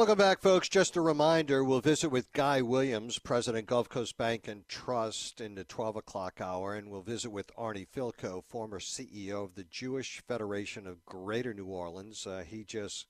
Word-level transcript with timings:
Welcome 0.00 0.16
back, 0.16 0.40
folks. 0.40 0.70
Just 0.70 0.96
a 0.96 1.02
reminder 1.02 1.62
we'll 1.62 1.82
visit 1.82 2.08
with 2.08 2.32
Guy 2.32 2.62
Williams, 2.62 3.18
President 3.18 3.66
Gulf 3.66 3.90
Coast 3.90 4.16
Bank 4.16 4.48
and 4.48 4.66
Trust, 4.66 5.42
in 5.42 5.56
the 5.56 5.64
12 5.64 5.96
o'clock 5.96 6.40
hour, 6.40 6.74
and 6.74 6.90
we'll 6.90 7.02
visit 7.02 7.28
with 7.28 7.54
Arnie 7.54 7.86
Fielkow, 7.86 8.42
former 8.42 8.80
CEO 8.80 9.44
of 9.44 9.56
the 9.56 9.64
Jewish 9.64 10.22
Federation 10.26 10.86
of 10.86 11.04
Greater 11.04 11.52
New 11.52 11.66
Orleans. 11.66 12.26
Uh, 12.26 12.44
he 12.48 12.64
just 12.64 13.08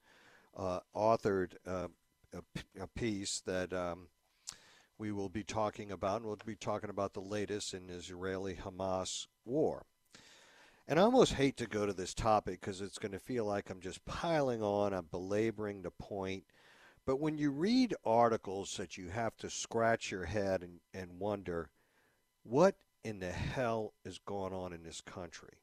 uh, 0.57 0.81
authored 0.93 1.53
uh, 1.65 1.87
a, 2.35 2.83
a, 2.83 2.89
piece 2.89 3.41
that 3.47 3.73
um, 3.73 4.09
we 4.99 5.13
will 5.13 5.29
be 5.29 5.45
talking 5.45 5.93
about, 5.93 6.17
and 6.17 6.25
we'll 6.27 6.39
be 6.45 6.57
talking 6.57 6.91
about 6.91 7.15
the 7.15 7.21
latest 7.21 7.73
in 7.73 7.89
Israeli 7.89 8.57
Hamas 8.57 9.29
war. 9.45 9.85
And 10.89 10.99
I 10.99 11.03
almost 11.05 11.35
hate 11.35 11.57
to 11.59 11.69
go 11.69 11.87
to 11.87 11.93
this 11.93 12.15
topic 12.15 12.61
because 12.61 12.81
it's 12.81 12.99
going 12.99 13.13
to 13.13 13.21
feel 13.21 13.45
like 13.45 13.71
I'm 13.71 13.81
just 13.81 14.05
piling 14.07 14.61
on, 14.61 14.93
I'm 14.93 15.07
belaboring 15.09 15.83
the 15.83 15.93
point. 15.93 16.43
But 17.07 17.21
when 17.21 17.39
you 17.39 17.51
read 17.51 17.95
articles 18.05 18.77
that 18.77 18.97
you 18.97 19.09
have 19.09 19.37
to 19.39 19.51
scratch 19.51 20.11
your 20.11 20.27
head 20.27 20.63
and, 20.63 20.81
and 20.93 21.19
wonder, 21.19 21.71
what 22.43 22.77
in 23.05 23.21
the 23.21 23.33
hell 23.33 23.95
is 24.05 24.19
going 24.19 24.53
on 24.53 24.73
in 24.73 24.83
this 24.83 25.01
country? 25.01 25.59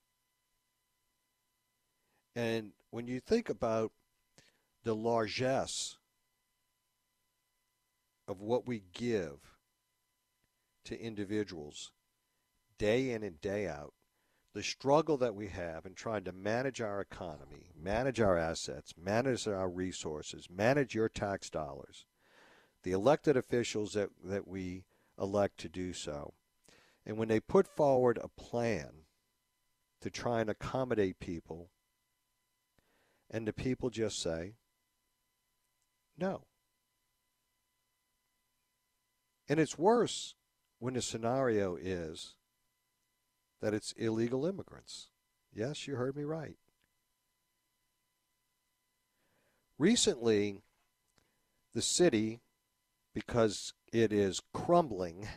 And 2.36 2.72
when 2.92 3.08
you 3.08 3.20
think 3.20 3.50
about 3.50 3.92
the 4.84 4.96
largesse 4.96 5.98
of 8.28 8.42
what 8.42 8.68
we 8.68 8.84
give 8.94 9.40
to 10.86 11.00
individuals 11.00 11.92
day 12.78 13.12
in 13.12 13.24
and 13.24 13.40
day 13.42 13.68
out, 13.68 13.94
the 14.58 14.64
struggle 14.64 15.18
that 15.18 15.36
we 15.36 15.50
have 15.50 15.86
in 15.86 15.94
trying 15.94 16.24
to 16.24 16.32
manage 16.32 16.82
our 16.82 17.00
economy, 17.00 17.70
manage 17.80 18.20
our 18.20 18.40
assets, 18.40 18.92
manage 19.00 19.48
our 19.48 19.70
resources, 19.70 20.50
manage 20.50 20.96
your 20.96 21.08
tax 21.08 21.48
dollars, 21.52 22.08
the 22.82 22.92
elected 22.92 23.38
officials 23.38 23.94
that, 23.94 24.10
that 24.24 24.48
we 24.48 24.84
elect 25.22 25.60
to 25.60 25.70
do 25.70 25.94
so. 25.94 26.34
And 27.06 27.20
when 27.20 27.28
they 27.28 27.40
put 27.40 27.68
forward 27.68 28.18
a 28.18 28.30
plan 28.30 29.04
to 30.02 30.10
try 30.10 30.42
and 30.42 30.50
accommodate 30.50 31.20
people, 31.20 31.70
and 33.30 33.48
the 33.48 33.54
people 33.54 33.92
just 33.92 34.20
say, 34.20 34.56
no. 36.18 36.46
And 39.48 39.60
it's 39.60 39.78
worse 39.78 40.34
when 40.80 40.96
the 40.96 41.04
scenario 41.04 41.76
is 41.76 42.37
that 43.62 43.74
it's 43.74 43.94
illegal 43.94 44.46
immigrants. 44.46 45.10
Yes, 45.54 45.88
you 45.88 45.96
heard 45.96 46.16
me 46.16 46.24
right. 46.24 46.58
Recently, 49.80 50.62
the 51.74 51.82
city, 51.82 52.42
because 53.14 53.74
it 53.94 54.12
is 54.12 54.42
crumbling 54.54 55.28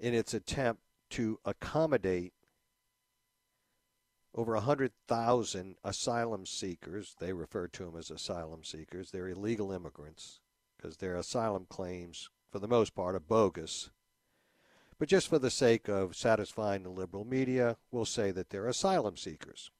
in 0.00 0.14
its 0.14 0.34
attempt 0.34 0.82
to 1.10 1.38
accommodate 1.44 2.32
over 4.34 4.54
100,000 4.54 5.76
asylum 5.84 6.46
seekers, 6.46 7.14
they 7.20 7.34
refer 7.34 7.68
to 7.68 7.84
them 7.84 7.96
as 7.96 8.10
asylum 8.10 8.64
seekers, 8.64 9.10
they're 9.10 9.28
illegal 9.28 9.70
immigrants 9.70 10.40
because 10.76 10.96
their 10.96 11.16
asylum 11.16 11.66
claims, 11.68 12.30
for 12.50 12.58
the 12.58 12.68
most 12.68 12.94
part, 12.94 13.14
are 13.14 13.20
bogus 13.20 13.90
but 15.02 15.08
just 15.08 15.26
for 15.26 15.40
the 15.40 15.50
sake 15.50 15.88
of 15.88 16.14
satisfying 16.14 16.84
the 16.84 16.88
liberal 16.88 17.24
media, 17.24 17.76
we'll 17.90 18.04
say 18.04 18.30
that 18.30 18.50
they're 18.50 18.68
asylum 18.68 19.16
seekers. 19.16 19.72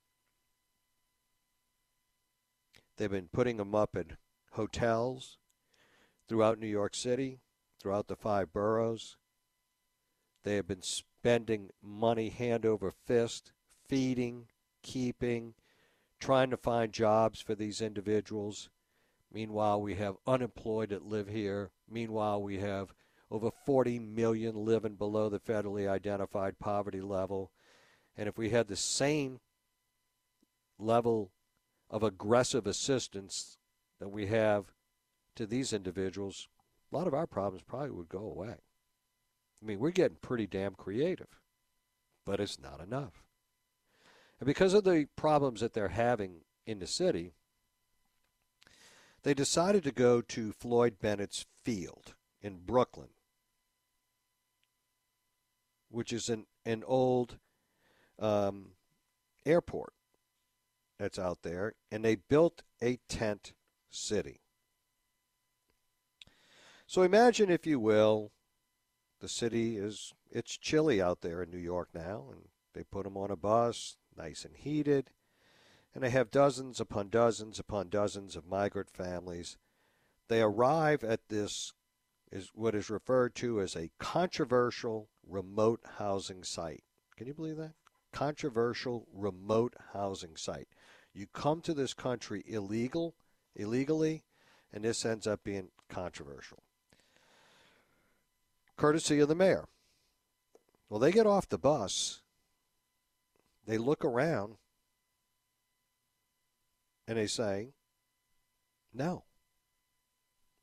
They've 2.96 3.08
been 3.08 3.28
putting 3.32 3.56
them 3.56 3.72
up 3.72 3.94
in 3.94 4.16
hotels 4.54 5.38
throughout 6.26 6.58
New 6.58 6.66
York 6.66 6.96
City, 6.96 7.38
throughout 7.80 8.08
the 8.08 8.16
five 8.16 8.52
boroughs. 8.52 9.16
They 10.42 10.56
have 10.56 10.66
been 10.66 10.82
spending 10.82 11.70
money 11.80 12.30
hand 12.30 12.66
over 12.66 12.90
fist, 12.90 13.52
feeding, 13.86 14.48
keeping, 14.82 15.54
trying 16.18 16.50
to 16.50 16.56
find 16.56 16.92
jobs 16.92 17.40
for 17.40 17.54
these 17.54 17.80
individuals. 17.80 18.70
Meanwhile, 19.32 19.82
we 19.82 19.94
have 19.94 20.16
unemployed 20.26 20.88
that 20.88 21.06
live 21.06 21.28
here. 21.28 21.70
Meanwhile, 21.88 22.42
we 22.42 22.58
have 22.58 22.92
over 23.32 23.50
40 23.64 23.98
million 23.98 24.54
living 24.54 24.94
below 24.94 25.30
the 25.30 25.40
federally 25.40 25.88
identified 25.88 26.58
poverty 26.58 27.00
level. 27.00 27.50
And 28.14 28.28
if 28.28 28.36
we 28.36 28.50
had 28.50 28.68
the 28.68 28.76
same 28.76 29.40
level 30.78 31.30
of 31.88 32.02
aggressive 32.02 32.66
assistance 32.66 33.56
that 34.00 34.10
we 34.10 34.26
have 34.26 34.66
to 35.36 35.46
these 35.46 35.72
individuals, 35.72 36.46
a 36.92 36.96
lot 36.96 37.06
of 37.06 37.14
our 37.14 37.26
problems 37.26 37.62
probably 37.66 37.92
would 37.92 38.10
go 38.10 38.18
away. 38.18 38.56
I 39.62 39.66
mean, 39.66 39.78
we're 39.78 39.92
getting 39.92 40.18
pretty 40.20 40.46
damn 40.46 40.74
creative, 40.74 41.40
but 42.26 42.38
it's 42.38 42.60
not 42.60 42.82
enough. 42.82 43.24
And 44.40 44.46
because 44.46 44.74
of 44.74 44.84
the 44.84 45.06
problems 45.16 45.60
that 45.60 45.72
they're 45.72 45.88
having 45.88 46.42
in 46.66 46.80
the 46.80 46.86
city, 46.86 47.32
they 49.22 49.32
decided 49.32 49.84
to 49.84 49.90
go 49.90 50.20
to 50.20 50.52
Floyd 50.52 50.96
Bennett's 51.00 51.46
field 51.64 52.12
in 52.42 52.58
Brooklyn 52.58 53.08
which 55.92 56.12
is 56.12 56.28
an, 56.28 56.46
an 56.64 56.82
old 56.86 57.38
um, 58.18 58.70
airport 59.44 59.92
that's 60.98 61.18
out 61.18 61.42
there, 61.42 61.74
and 61.90 62.04
they 62.04 62.14
built 62.14 62.62
a 62.82 62.98
tent 63.08 63.52
city. 63.90 64.40
So 66.86 67.02
imagine, 67.02 67.50
if 67.50 67.66
you 67.66 67.78
will, 67.78 68.32
the 69.20 69.28
city 69.28 69.76
is 69.76 70.12
it's 70.30 70.56
chilly 70.56 71.00
out 71.00 71.20
there 71.20 71.42
in 71.42 71.50
New 71.50 71.58
York 71.58 71.90
now, 71.94 72.26
and 72.30 72.48
they 72.74 72.84
put 72.84 73.04
them 73.04 73.16
on 73.16 73.30
a 73.30 73.36
bus, 73.36 73.96
nice 74.16 74.44
and 74.44 74.56
heated, 74.56 75.10
and 75.94 76.02
they 76.02 76.10
have 76.10 76.30
dozens 76.30 76.80
upon 76.80 77.08
dozens 77.08 77.58
upon 77.58 77.88
dozens 77.88 78.34
of 78.34 78.46
migrant 78.46 78.90
families. 78.90 79.58
They 80.28 80.40
arrive 80.40 81.04
at 81.04 81.28
this 81.28 81.74
is 82.32 82.50
what 82.54 82.74
is 82.74 82.88
referred 82.88 83.34
to 83.36 83.60
as 83.60 83.76
a 83.76 83.90
controversial 83.98 85.10
remote 85.28 85.80
housing 85.98 86.42
site. 86.42 86.82
Can 87.16 87.26
you 87.26 87.34
believe 87.34 87.58
that? 87.58 87.74
Controversial 88.12 89.06
remote 89.12 89.74
housing 89.92 90.36
site. 90.36 90.68
You 91.12 91.26
come 91.26 91.60
to 91.60 91.74
this 91.74 91.92
country 91.92 92.42
illegal, 92.46 93.14
illegally, 93.54 94.24
and 94.72 94.84
this 94.84 95.04
ends 95.04 95.26
up 95.26 95.44
being 95.44 95.68
controversial. 95.90 96.62
Courtesy 98.76 99.20
of 99.20 99.28
the 99.28 99.34
mayor. 99.34 99.68
Well, 100.88 101.00
they 101.00 101.12
get 101.12 101.26
off 101.26 101.48
the 101.48 101.58
bus, 101.58 102.22
they 103.66 103.78
look 103.78 104.04
around, 104.04 104.56
and 107.06 107.18
they 107.18 107.26
say, 107.26 107.72
No, 108.92 109.24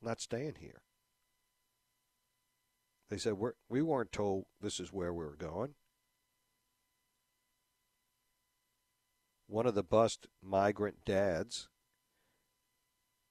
I'm 0.00 0.08
not 0.08 0.20
staying 0.20 0.56
here. 0.60 0.82
They 3.10 3.18
said 3.18 3.34
we're, 3.34 3.54
we 3.68 3.82
weren't 3.82 4.12
told 4.12 4.46
this 4.60 4.78
is 4.78 4.92
where 4.92 5.12
we 5.12 5.24
were 5.24 5.36
going. 5.36 5.74
One 9.48 9.66
of 9.66 9.74
the 9.74 9.82
bust 9.82 10.28
migrant 10.40 11.04
dads 11.04 11.68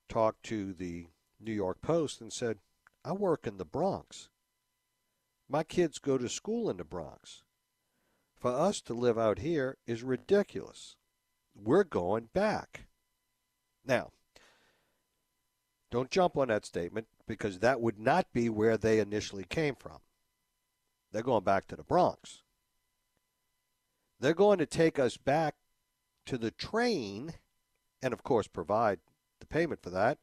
talked 0.09 0.43
to 0.43 0.73
the 0.73 1.07
New 1.39 1.53
York 1.53 1.81
Post 1.81 2.19
and 2.19 2.33
said, 2.33 2.57
I 3.05 3.13
work 3.13 3.47
in 3.47 3.57
the 3.57 3.63
Bronx. 3.63 4.27
My 5.47 5.63
kids 5.63 5.97
go 5.97 6.17
to 6.17 6.27
school 6.27 6.69
in 6.69 6.75
the 6.75 6.83
Bronx. 6.83 7.43
For 8.35 8.51
us 8.51 8.81
to 8.81 8.93
live 8.93 9.17
out 9.17 9.39
here 9.39 9.77
is 9.87 10.03
ridiculous. 10.03 10.97
We're 11.55 11.85
going 11.85 12.29
back. 12.33 12.87
Now, 13.85 14.11
don't 15.89 16.11
jump 16.11 16.37
on 16.37 16.49
that 16.49 16.65
statement 16.65 17.07
because 17.29 17.59
that 17.59 17.79
would 17.79 17.99
not 17.99 18.33
be 18.33 18.49
where 18.49 18.75
they 18.75 18.99
initially 18.99 19.43
came 19.43 19.75
from. 19.75 19.99
They're 21.11 21.21
going 21.21 21.43
back 21.43 21.67
to 21.67 21.75
the 21.75 21.83
Bronx. 21.83 22.41
They're 24.19 24.33
going 24.33 24.57
to 24.57 24.65
take 24.65 24.97
us 24.97 25.15
back 25.15 25.53
to 26.25 26.39
the 26.39 26.49
train 26.49 27.35
and, 28.01 28.13
of 28.13 28.23
course, 28.23 28.47
provide 28.47 28.97
the 29.39 29.45
payment 29.45 29.83
for 29.83 29.91
that 29.91 30.17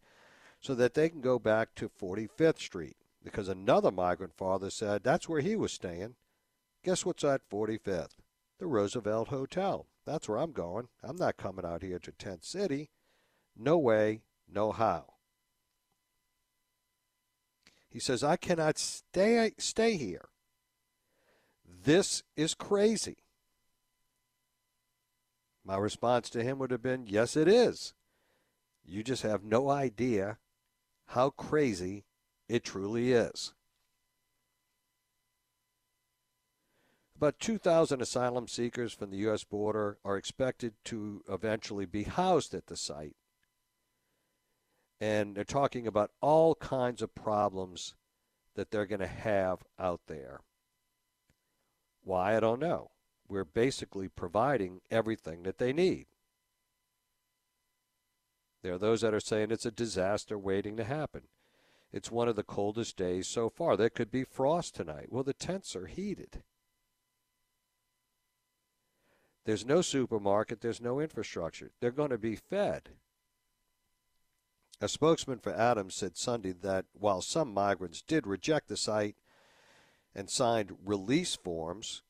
so 0.60 0.74
that 0.74 0.94
they 0.94 1.08
can 1.08 1.20
go 1.20 1.38
back 1.38 1.76
to 1.76 1.88
45th 1.88 2.58
Street 2.58 2.96
because 3.22 3.48
another 3.48 3.92
migrant 3.92 4.36
father 4.36 4.68
said 4.68 5.04
that's 5.04 5.28
where 5.28 5.40
he 5.40 5.54
was 5.54 5.72
staying. 5.72 6.16
Guess 6.84 7.06
what's 7.06 7.22
at 7.22 7.48
45th? 7.48 8.16
The 8.58 8.66
Roosevelt 8.66 9.28
Hotel. 9.28 9.86
That's 10.04 10.28
where 10.28 10.38
I'm 10.38 10.52
going. 10.52 10.88
I'm 11.04 11.16
not 11.16 11.36
coming 11.36 11.64
out 11.64 11.82
here 11.82 12.00
to 12.00 12.10
Tent 12.10 12.44
City. 12.44 12.90
No 13.56 13.78
way, 13.78 14.22
no 14.52 14.72
how. 14.72 15.15
He 17.96 18.00
says, 18.00 18.22
I 18.22 18.36
cannot 18.36 18.76
stay, 18.76 19.52
stay 19.56 19.96
here. 19.96 20.28
This 21.64 22.24
is 22.36 22.52
crazy. 22.52 23.16
My 25.64 25.78
response 25.78 26.28
to 26.28 26.42
him 26.42 26.58
would 26.58 26.72
have 26.72 26.82
been, 26.82 27.06
Yes, 27.06 27.38
it 27.38 27.48
is. 27.48 27.94
You 28.84 29.02
just 29.02 29.22
have 29.22 29.44
no 29.44 29.70
idea 29.70 30.36
how 31.06 31.30
crazy 31.30 32.04
it 32.50 32.64
truly 32.64 33.12
is. 33.12 33.54
About 37.16 37.40
2,000 37.40 38.02
asylum 38.02 38.46
seekers 38.46 38.92
from 38.92 39.10
the 39.10 39.16
U.S. 39.28 39.42
border 39.42 39.96
are 40.04 40.18
expected 40.18 40.74
to 40.84 41.24
eventually 41.30 41.86
be 41.86 42.02
housed 42.02 42.52
at 42.52 42.66
the 42.66 42.76
site. 42.76 43.16
And 45.00 45.34
they're 45.34 45.44
talking 45.44 45.86
about 45.86 46.10
all 46.20 46.54
kinds 46.54 47.02
of 47.02 47.14
problems 47.14 47.94
that 48.54 48.70
they're 48.70 48.86
going 48.86 49.00
to 49.00 49.06
have 49.06 49.62
out 49.78 50.00
there. 50.06 50.40
Why, 52.02 52.36
I 52.36 52.40
don't 52.40 52.60
know. 52.60 52.90
We're 53.28 53.44
basically 53.44 54.08
providing 54.08 54.80
everything 54.90 55.42
that 55.42 55.58
they 55.58 55.72
need. 55.72 56.06
There 58.62 58.74
are 58.74 58.78
those 58.78 59.02
that 59.02 59.14
are 59.14 59.20
saying 59.20 59.50
it's 59.50 59.66
a 59.66 59.70
disaster 59.70 60.38
waiting 60.38 60.76
to 60.76 60.84
happen. 60.84 61.22
It's 61.92 62.10
one 62.10 62.28
of 62.28 62.36
the 62.36 62.42
coldest 62.42 62.96
days 62.96 63.26
so 63.26 63.48
far. 63.48 63.76
There 63.76 63.90
could 63.90 64.10
be 64.10 64.24
frost 64.24 64.74
tonight. 64.74 65.06
Well, 65.10 65.22
the 65.22 65.32
tents 65.32 65.76
are 65.76 65.86
heated. 65.86 66.42
There's 69.44 69.64
no 69.64 69.80
supermarket, 69.82 70.60
there's 70.60 70.80
no 70.80 70.98
infrastructure. 70.98 71.70
They're 71.80 71.92
going 71.92 72.10
to 72.10 72.18
be 72.18 72.34
fed. 72.34 72.90
A 74.78 74.88
spokesman 74.88 75.38
for 75.38 75.54
Adams 75.54 75.94
said 75.94 76.18
Sunday 76.18 76.52
that 76.52 76.84
while 76.92 77.22
some 77.22 77.54
migrants 77.54 78.02
did 78.02 78.26
reject 78.26 78.68
the 78.68 78.76
site 78.76 79.16
and 80.14 80.28
signed 80.28 80.76
release 80.84 81.34
forms, 81.34 82.02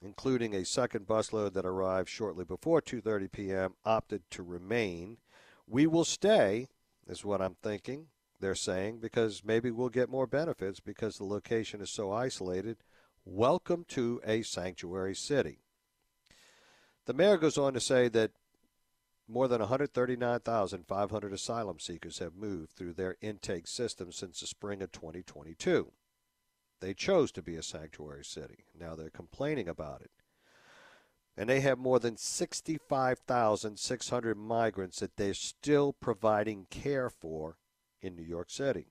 including 0.00 0.54
a 0.54 0.64
second 0.64 1.08
busload 1.08 1.52
that 1.54 1.66
arrived 1.66 2.08
shortly 2.08 2.44
before 2.44 2.80
2:30 2.80 3.32
p.m., 3.32 3.74
opted 3.84 4.22
to 4.30 4.44
remain. 4.44 5.18
We 5.66 5.88
will 5.88 6.04
stay, 6.04 6.68
is 7.08 7.24
what 7.24 7.42
I'm 7.42 7.56
thinking. 7.56 8.06
They're 8.38 8.54
saying 8.54 9.00
because 9.00 9.42
maybe 9.44 9.72
we'll 9.72 9.88
get 9.88 10.08
more 10.08 10.28
benefits 10.28 10.78
because 10.78 11.18
the 11.18 11.24
location 11.24 11.80
is 11.80 11.90
so 11.90 12.12
isolated. 12.12 12.84
Welcome 13.24 13.84
to 13.88 14.20
a 14.24 14.42
sanctuary 14.42 15.16
city. 15.16 15.58
The 17.06 17.14
mayor 17.14 17.36
goes 17.36 17.58
on 17.58 17.74
to 17.74 17.80
say 17.80 18.08
that 18.08 18.30
more 19.30 19.48
than 19.48 19.60
139,500 19.60 21.32
asylum 21.32 21.78
seekers 21.78 22.18
have 22.18 22.34
moved 22.34 22.72
through 22.72 22.94
their 22.94 23.16
intake 23.20 23.68
system 23.68 24.10
since 24.10 24.40
the 24.40 24.46
spring 24.46 24.80
of 24.82 24.90
2022. 24.92 25.92
They 26.80 26.94
chose 26.94 27.30
to 27.32 27.42
be 27.42 27.56
a 27.56 27.62
sanctuary 27.62 28.24
city. 28.24 28.64
Now 28.78 28.94
they're 28.94 29.10
complaining 29.10 29.68
about 29.68 30.02
it. 30.02 30.12
And 31.36 31.48
they 31.48 31.60
have 31.60 31.78
more 31.78 32.00
than 32.00 32.16
65,600 32.16 34.36
migrants 34.36 34.98
that 35.00 35.16
they're 35.16 35.34
still 35.34 35.92
providing 35.92 36.66
care 36.70 37.08
for 37.08 37.56
in 38.02 38.16
New 38.16 38.24
York 38.24 38.50
City. 38.50 38.88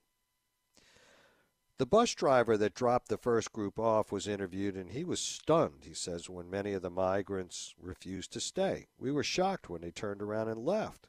The 1.80 1.86
bus 1.86 2.14
driver 2.14 2.58
that 2.58 2.74
dropped 2.74 3.08
the 3.08 3.16
first 3.16 3.54
group 3.54 3.78
off 3.78 4.12
was 4.12 4.28
interviewed, 4.28 4.76
and 4.76 4.90
he 4.90 5.02
was 5.02 5.18
stunned, 5.18 5.86
he 5.86 5.94
says, 5.94 6.28
when 6.28 6.50
many 6.50 6.74
of 6.74 6.82
the 6.82 6.90
migrants 6.90 7.74
refused 7.80 8.34
to 8.34 8.40
stay. 8.40 8.88
We 8.98 9.10
were 9.10 9.22
shocked 9.22 9.70
when 9.70 9.80
they 9.80 9.90
turned 9.90 10.20
around 10.20 10.48
and 10.48 10.66
left. 10.66 11.08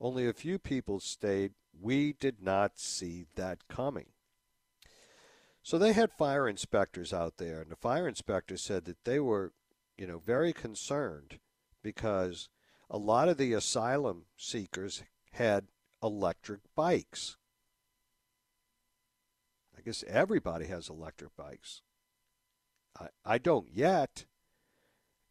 Only 0.00 0.28
a 0.28 0.32
few 0.32 0.60
people 0.60 1.00
stayed. 1.00 1.54
We 1.82 2.12
did 2.12 2.40
not 2.40 2.78
see 2.78 3.26
that 3.34 3.66
coming. 3.66 4.10
So 5.64 5.78
they 5.78 5.94
had 5.94 6.12
fire 6.12 6.48
inspectors 6.48 7.12
out 7.12 7.38
there, 7.38 7.60
and 7.60 7.72
the 7.72 7.76
fire 7.76 8.06
inspectors 8.06 8.62
said 8.62 8.84
that 8.84 9.04
they 9.04 9.18
were, 9.18 9.52
you 9.98 10.06
know, 10.06 10.20
very 10.20 10.52
concerned 10.52 11.40
because 11.82 12.48
a 12.88 12.98
lot 12.98 13.28
of 13.28 13.36
the 13.36 13.54
asylum 13.54 14.26
seekers 14.36 15.02
had 15.32 15.66
electric 16.00 16.60
bikes. 16.76 17.36
I 19.80 19.82
guess 19.82 20.04
everybody 20.06 20.66
has 20.66 20.90
electric 20.90 21.34
bikes. 21.38 21.80
I, 23.00 23.06
I 23.24 23.38
don't 23.38 23.68
yet. 23.72 24.26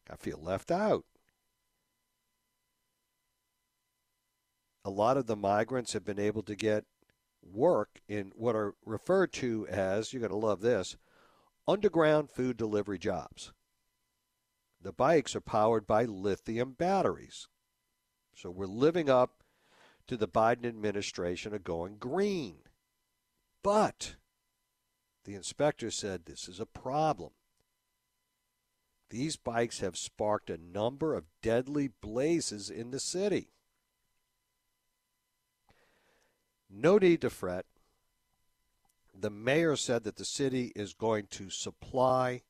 I 0.09 0.15
feel 0.15 0.41
left 0.41 0.71
out. 0.71 1.05
A 4.83 4.89
lot 4.89 5.17
of 5.17 5.27
the 5.27 5.35
migrants 5.35 5.93
have 5.93 6.03
been 6.03 6.17
able 6.17 6.41
to 6.41 6.55
get 6.55 6.85
work 7.43 8.01
in 8.07 8.31
what 8.35 8.55
are 8.55 8.73
referred 8.83 9.33
to 9.33 9.67
as, 9.67 10.11
you're 10.11 10.19
going 10.19 10.31
to 10.31 10.47
love 10.47 10.61
this, 10.61 10.97
underground 11.67 12.31
food 12.31 12.57
delivery 12.57 12.97
jobs. 12.97 13.53
The 14.81 14.93
bikes 14.93 15.35
are 15.35 15.41
powered 15.41 15.85
by 15.85 16.05
lithium 16.05 16.71
batteries. 16.71 17.47
So 18.35 18.49
we're 18.49 18.65
living 18.65 19.11
up 19.11 19.43
to 20.07 20.17
the 20.17 20.27
Biden 20.27 20.65
administration 20.65 21.53
of 21.53 21.63
going 21.63 21.97
green. 21.99 22.61
But 23.61 24.15
the 25.29 25.35
inspector 25.35 25.91
said 25.91 26.25
this 26.25 26.49
is 26.49 26.59
a 26.59 26.65
problem. 26.65 27.29
These 29.11 29.35
bikes 29.37 29.79
have 29.79 29.95
sparked 29.95 30.49
a 30.49 30.57
number 30.57 31.13
of 31.13 31.27
deadly 31.43 31.91
blazes 32.01 32.71
in 32.71 32.89
the 32.89 32.99
city. 32.99 33.51
No 36.67 36.97
need 36.97 37.21
to 37.21 37.29
fret. 37.29 37.67
The 39.13 39.29
mayor 39.29 39.75
said 39.75 40.03
that 40.05 40.15
the 40.15 40.25
city 40.25 40.71
is 40.75 40.95
going 40.95 41.27
to 41.27 41.51
supply 41.51 42.41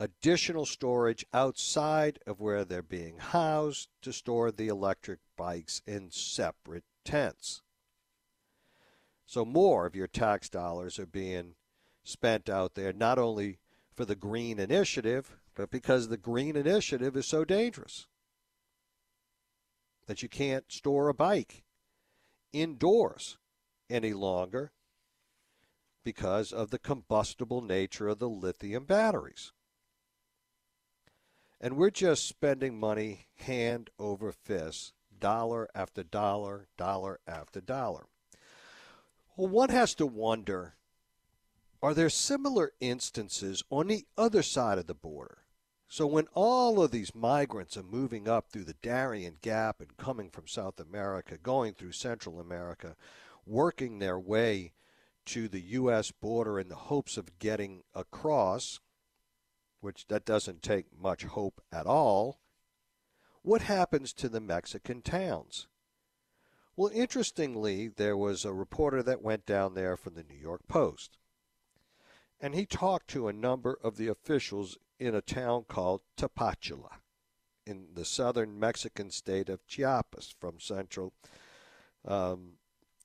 additional 0.00 0.66
storage 0.66 1.24
outside 1.32 2.18
of 2.26 2.40
where 2.40 2.64
they're 2.64 2.82
being 2.82 3.18
housed 3.18 3.90
to 4.02 4.12
store 4.12 4.50
the 4.50 4.66
electric 4.66 5.20
bikes 5.36 5.82
in 5.86 6.10
separate 6.10 6.84
tents. 7.04 7.62
So 9.30 9.44
more 9.44 9.86
of 9.86 9.94
your 9.94 10.08
tax 10.08 10.48
dollars 10.48 10.98
are 10.98 11.06
being 11.06 11.54
spent 12.02 12.48
out 12.48 12.74
there, 12.74 12.92
not 12.92 13.16
only 13.16 13.60
for 13.94 14.04
the 14.04 14.16
green 14.16 14.58
initiative, 14.58 15.36
but 15.54 15.70
because 15.70 16.08
the 16.08 16.16
green 16.16 16.56
initiative 16.56 17.16
is 17.16 17.28
so 17.28 17.44
dangerous 17.44 18.08
that 20.06 20.20
you 20.24 20.28
can't 20.28 20.72
store 20.72 21.08
a 21.08 21.14
bike 21.14 21.62
indoors 22.52 23.38
any 23.88 24.12
longer 24.12 24.72
because 26.02 26.50
of 26.52 26.70
the 26.70 26.78
combustible 26.80 27.60
nature 27.62 28.08
of 28.08 28.18
the 28.18 28.28
lithium 28.28 28.84
batteries. 28.84 29.52
And 31.60 31.76
we're 31.76 31.90
just 31.90 32.26
spending 32.26 32.80
money 32.80 33.28
hand 33.36 33.90
over 33.96 34.32
fist, 34.32 34.92
dollar 35.16 35.68
after 35.72 36.02
dollar, 36.02 36.66
dollar 36.76 37.20
after 37.28 37.60
dollar. 37.60 38.06
Well, 39.36 39.48
one 39.48 39.70
has 39.70 39.94
to 39.96 40.06
wonder 40.06 40.76
are 41.82 41.94
there 41.94 42.10
similar 42.10 42.72
instances 42.80 43.62
on 43.70 43.86
the 43.86 44.06
other 44.18 44.42
side 44.42 44.76
of 44.76 44.86
the 44.86 44.94
border? 44.94 45.44
So, 45.88 46.06
when 46.06 46.28
all 46.34 46.82
of 46.82 46.90
these 46.90 47.14
migrants 47.14 47.76
are 47.76 47.82
moving 47.82 48.28
up 48.28 48.48
through 48.48 48.64
the 48.64 48.74
Darien 48.74 49.38
Gap 49.40 49.80
and 49.80 49.96
coming 49.96 50.30
from 50.30 50.46
South 50.46 50.78
America, 50.78 51.36
going 51.36 51.74
through 51.74 51.92
Central 51.92 52.38
America, 52.38 52.96
working 53.46 53.98
their 53.98 54.18
way 54.18 54.72
to 55.26 55.48
the 55.48 55.60
U.S. 55.60 56.10
border 56.10 56.60
in 56.60 56.68
the 56.68 56.76
hopes 56.76 57.16
of 57.16 57.38
getting 57.38 57.82
across, 57.94 58.78
which 59.80 60.06
that 60.08 60.24
doesn't 60.24 60.62
take 60.62 60.86
much 60.96 61.24
hope 61.24 61.60
at 61.72 61.86
all, 61.86 62.40
what 63.42 63.62
happens 63.62 64.12
to 64.12 64.28
the 64.28 64.40
Mexican 64.40 65.02
towns? 65.02 65.66
Well, 66.80 66.90
interestingly, 66.94 67.88
there 67.88 68.16
was 68.16 68.46
a 68.46 68.54
reporter 68.54 69.02
that 69.02 69.20
went 69.20 69.44
down 69.44 69.74
there 69.74 69.98
from 69.98 70.14
the 70.14 70.24
New 70.24 70.38
York 70.40 70.62
Post. 70.66 71.18
And 72.40 72.54
he 72.54 72.64
talked 72.64 73.08
to 73.08 73.28
a 73.28 73.34
number 73.34 73.78
of 73.84 73.98
the 73.98 74.08
officials 74.08 74.78
in 74.98 75.14
a 75.14 75.20
town 75.20 75.66
called 75.68 76.00
Tapachula 76.16 77.00
in 77.66 77.88
the 77.92 78.06
southern 78.06 78.58
Mexican 78.58 79.10
state 79.10 79.50
of 79.50 79.66
Chiapas 79.66 80.34
from 80.40 80.58
central. 80.58 81.12
Um, 82.08 82.52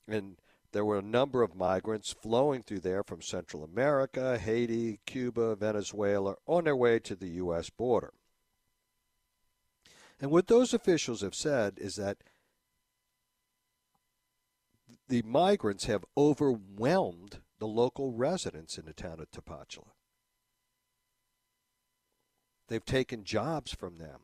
and 0.07 0.37
there 0.71 0.85
were 0.85 0.99
a 0.99 1.01
number 1.01 1.43
of 1.43 1.53
migrants 1.53 2.13
flowing 2.13 2.63
through 2.63 2.79
there 2.79 3.03
from 3.03 3.21
Central 3.21 3.61
America, 3.61 4.37
Haiti, 4.37 5.01
Cuba, 5.05 5.57
Venezuela, 5.57 6.35
on 6.47 6.63
their 6.63 6.77
way 6.77 6.99
to 6.99 7.13
the 7.13 7.27
U.S. 7.43 7.69
border. 7.69 8.13
And 10.21 10.31
what 10.31 10.47
those 10.47 10.73
officials 10.73 11.19
have 11.19 11.35
said 11.35 11.73
is 11.77 11.97
that 11.97 12.19
the 15.07 15.21
migrants 15.21 15.85
have 15.85 16.05
overwhelmed 16.17 17.39
the 17.59 17.67
local 17.67 18.11
residents 18.11 18.77
in 18.77 18.85
the 18.85 18.93
town 18.93 19.19
of 19.19 19.31
Tapachula. 19.31 19.91
They've 22.67 22.85
taken 22.85 23.23
jobs 23.23 23.73
from 23.73 23.97
them 23.97 24.21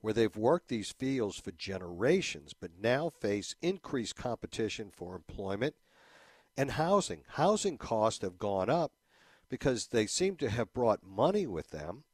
where 0.00 0.12
they've 0.12 0.36
worked 0.36 0.68
these 0.68 0.90
fields 0.90 1.38
for 1.38 1.52
generations, 1.52 2.54
but 2.58 2.70
now 2.80 3.08
face 3.08 3.54
increased 3.62 4.16
competition 4.16 4.90
for 4.94 5.14
employment 5.14 5.74
and 6.56 6.72
housing. 6.72 7.22
Housing 7.30 7.78
costs 7.78 8.22
have 8.22 8.38
gone 8.38 8.68
up 8.68 8.92
because 9.48 9.88
they 9.88 10.06
seem 10.06 10.36
to 10.36 10.50
have 10.50 10.72
brought 10.72 11.04
money 11.04 11.46
with 11.46 11.70
them 11.70 12.04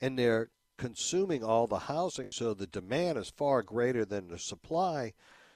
and 0.00 0.18
they're 0.18 0.50
consuming 0.76 1.44
all 1.44 1.68
the 1.68 1.80
housing, 1.80 2.32
so 2.32 2.52
the 2.52 2.66
demand 2.66 3.16
is 3.16 3.30
far 3.30 3.62
greater 3.62 4.04
than 4.04 4.28
the 4.28 4.38
supply. 4.38 5.12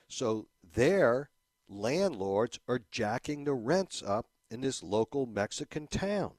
So 0.07 0.47
their 0.63 1.31
landlords 1.69 2.59
are 2.69 2.81
jacking 2.91 3.45
the 3.45 3.55
rents 3.55 4.03
up 4.03 4.27
in 4.51 4.61
this 4.61 4.83
local 4.83 5.27
Mexican 5.27 5.87
town. 5.87 6.33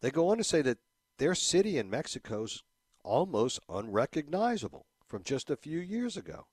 They 0.00 0.10
go 0.10 0.28
on 0.28 0.38
to 0.38 0.44
say 0.44 0.62
that 0.62 0.78
their 1.18 1.34
city 1.34 1.78
in 1.78 1.90
Mexico's 1.90 2.64
almost 3.04 3.60
unrecognizable 3.68 4.86
from 5.06 5.22
just 5.22 5.50
a 5.50 5.56
few 5.56 5.78
years 5.78 6.16
ago. 6.16 6.46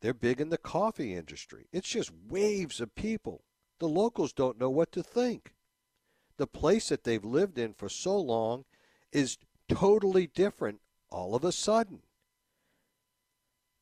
They're 0.00 0.14
big 0.14 0.40
in 0.40 0.48
the 0.48 0.58
coffee 0.58 1.14
industry. 1.14 1.66
It's 1.72 1.88
just 1.88 2.10
waves 2.28 2.80
of 2.80 2.94
people. 2.94 3.44
The 3.80 3.88
locals 3.88 4.32
don't 4.32 4.58
know 4.58 4.70
what 4.70 4.92
to 4.92 5.02
think. 5.02 5.52
The 6.38 6.46
place 6.46 6.88
that 6.88 7.04
they've 7.04 7.24
lived 7.24 7.58
in 7.58 7.74
for 7.74 7.88
so 7.88 8.18
long 8.18 8.64
is 9.12 9.36
totally 9.68 10.26
different 10.26 10.80
all 11.10 11.34
of 11.34 11.44
a 11.44 11.52
sudden. 11.52 12.00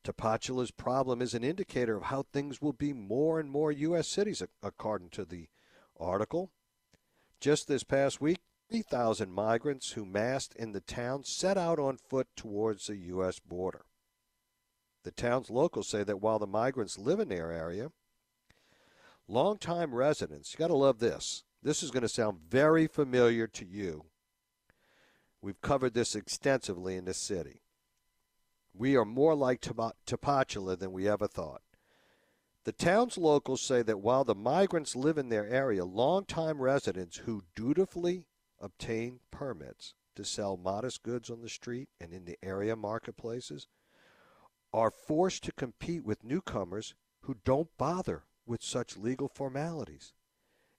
Tapachula's 0.09 0.71
problem 0.71 1.21
is 1.21 1.35
an 1.35 1.43
indicator 1.43 1.95
of 1.95 2.03
how 2.03 2.23
things 2.23 2.61
will 2.61 2.73
be 2.73 2.93
more 2.93 3.39
and 3.39 3.51
more 3.51 3.71
U.S. 3.71 4.07
cities, 4.07 4.41
according 4.63 5.09
to 5.09 5.23
the 5.23 5.49
article. 5.99 6.49
Just 7.39 7.67
this 7.67 7.83
past 7.83 8.19
week, 8.19 8.39
3,000 8.71 9.31
migrants 9.31 9.91
who 9.91 10.05
massed 10.05 10.55
in 10.55 10.71
the 10.71 10.81
town 10.81 11.23
set 11.23 11.59
out 11.59 11.77
on 11.77 11.97
foot 11.97 12.27
towards 12.35 12.87
the 12.87 12.95
U.S. 12.97 13.37
border. 13.37 13.85
The 15.03 15.11
town's 15.11 15.51
locals 15.51 15.87
say 15.87 16.03
that 16.03 16.21
while 16.21 16.39
the 16.39 16.47
migrants 16.47 16.97
live 16.97 17.19
in 17.19 17.29
their 17.29 17.51
area, 17.51 17.91
longtime 19.27 19.93
residents, 19.93 20.53
you 20.53 20.57
got 20.57 20.67
to 20.69 20.75
love 20.75 20.99
this. 20.99 21.43
This 21.61 21.83
is 21.83 21.91
going 21.91 22.01
to 22.01 22.09
sound 22.09 22.39
very 22.49 22.87
familiar 22.87 23.45
to 23.45 23.65
you. 23.65 24.05
We've 25.39 25.61
covered 25.61 25.93
this 25.93 26.15
extensively 26.15 26.95
in 26.95 27.05
this 27.05 27.19
city. 27.19 27.61
We 28.79 28.95
are 28.95 29.03
more 29.03 29.35
like 29.35 29.59
Tapachula 29.59 30.79
than 30.79 30.93
we 30.93 31.05
ever 31.05 31.27
thought. 31.27 31.61
The 32.63 32.71
town's 32.71 33.17
locals 33.17 33.61
say 33.61 33.81
that 33.81 33.99
while 33.99 34.23
the 34.23 34.33
migrants 34.33 34.95
live 34.95 35.17
in 35.17 35.27
their 35.27 35.45
area, 35.45 35.83
longtime 35.83 36.61
residents 36.61 37.17
who 37.17 37.43
dutifully 37.55 38.23
obtain 38.57 39.19
permits 39.31 39.95
to 40.15 40.23
sell 40.23 40.55
modest 40.55 41.03
goods 41.03 41.29
on 41.29 41.41
the 41.41 41.49
street 41.49 41.89
and 41.99 42.13
in 42.13 42.23
the 42.23 42.37
area 42.41 42.77
marketplaces 42.77 43.67
are 44.73 44.91
forced 44.91 45.43
to 45.43 45.51
compete 45.51 46.05
with 46.05 46.23
newcomers 46.23 46.95
who 47.23 47.35
don't 47.43 47.77
bother 47.77 48.23
with 48.45 48.63
such 48.63 48.95
legal 48.95 49.27
formalities, 49.27 50.13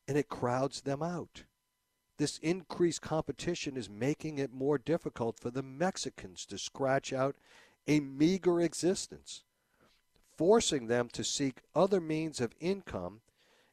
and 0.08 0.16
it 0.16 0.30
crowds 0.30 0.80
them 0.80 1.02
out. 1.02 1.44
This 2.16 2.38
increased 2.38 3.02
competition 3.02 3.76
is 3.76 3.90
making 3.90 4.38
it 4.38 4.54
more 4.54 4.78
difficult 4.78 5.38
for 5.38 5.50
the 5.50 5.62
Mexicans 5.62 6.46
to 6.46 6.56
scratch 6.56 7.12
out 7.12 7.36
a 7.86 8.00
meager 8.00 8.60
existence, 8.60 9.44
forcing 10.36 10.86
them 10.86 11.08
to 11.12 11.24
seek 11.24 11.60
other 11.74 12.00
means 12.00 12.40
of 12.40 12.54
income 12.60 13.20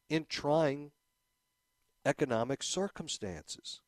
in 0.10 0.26
trying 0.28 0.92
economic 2.06 2.64
circumstances. 2.64 3.82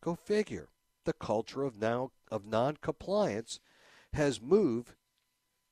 Go 0.00 0.14
figure. 0.14 0.68
The 1.04 1.12
culture 1.14 1.62
of 1.62 1.78
now 1.80 2.10
of 2.30 2.44
non-compliance 2.44 3.58
has 4.12 4.40
moved 4.40 4.94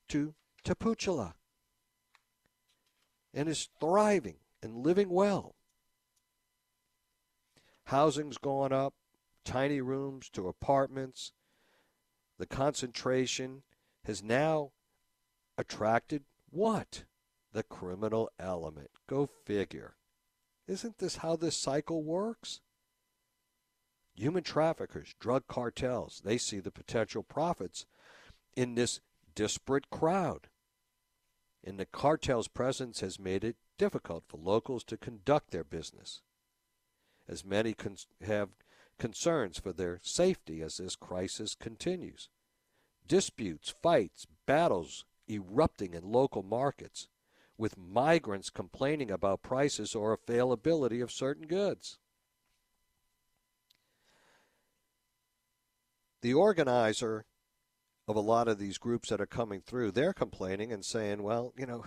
to 0.08 0.34
Tapachula 0.64 1.34
and 3.34 3.48
is 3.48 3.68
thriving 3.78 4.36
and 4.62 4.84
living 4.84 5.10
well. 5.10 5.54
Housing's 7.84 8.38
gone 8.38 8.72
up, 8.72 8.94
tiny 9.44 9.80
rooms 9.80 10.28
to 10.30 10.48
apartments. 10.48 11.32
The 12.38 12.46
concentration 12.46 13.62
has 14.08 14.22
now 14.22 14.70
attracted 15.58 16.24
what? 16.48 17.04
The 17.52 17.62
criminal 17.62 18.30
element. 18.38 18.88
Go 19.06 19.28
figure. 19.44 19.96
Isn't 20.66 20.96
this 20.96 21.16
how 21.16 21.36
this 21.36 21.58
cycle 21.58 22.02
works? 22.02 22.62
Human 24.14 24.42
traffickers, 24.42 25.14
drug 25.20 25.46
cartels, 25.46 26.22
they 26.24 26.38
see 26.38 26.58
the 26.58 26.70
potential 26.70 27.22
profits 27.22 27.84
in 28.56 28.76
this 28.76 29.00
disparate 29.34 29.90
crowd. 29.90 30.48
And 31.62 31.78
the 31.78 31.86
cartel's 31.86 32.48
presence 32.48 33.00
has 33.00 33.20
made 33.20 33.44
it 33.44 33.56
difficult 33.76 34.24
for 34.26 34.38
locals 34.38 34.84
to 34.84 34.96
conduct 34.96 35.50
their 35.50 35.64
business, 35.64 36.22
as 37.28 37.44
many 37.44 37.74
con- 37.74 37.96
have 38.22 38.48
concerns 38.98 39.58
for 39.58 39.74
their 39.74 40.00
safety 40.02 40.62
as 40.62 40.78
this 40.78 40.96
crisis 40.96 41.54
continues. 41.54 42.30
Disputes, 43.08 43.74
fights, 43.82 44.26
battles 44.46 45.04
erupting 45.30 45.94
in 45.94 46.12
local 46.12 46.42
markets, 46.42 47.08
with 47.56 47.78
migrants 47.78 48.50
complaining 48.50 49.10
about 49.10 49.42
prices 49.42 49.94
or 49.94 50.12
availability 50.12 51.00
of 51.00 51.10
certain 51.10 51.46
goods. 51.46 51.98
The 56.20 56.34
organizer 56.34 57.24
of 58.06 58.16
a 58.16 58.20
lot 58.20 58.48
of 58.48 58.58
these 58.58 58.78
groups 58.78 59.08
that 59.08 59.20
are 59.20 59.26
coming 59.26 59.60
through, 59.60 59.92
they're 59.92 60.12
complaining 60.12 60.72
and 60.72 60.84
saying, 60.84 61.22
well, 61.22 61.52
you 61.56 61.66
know, 61.66 61.84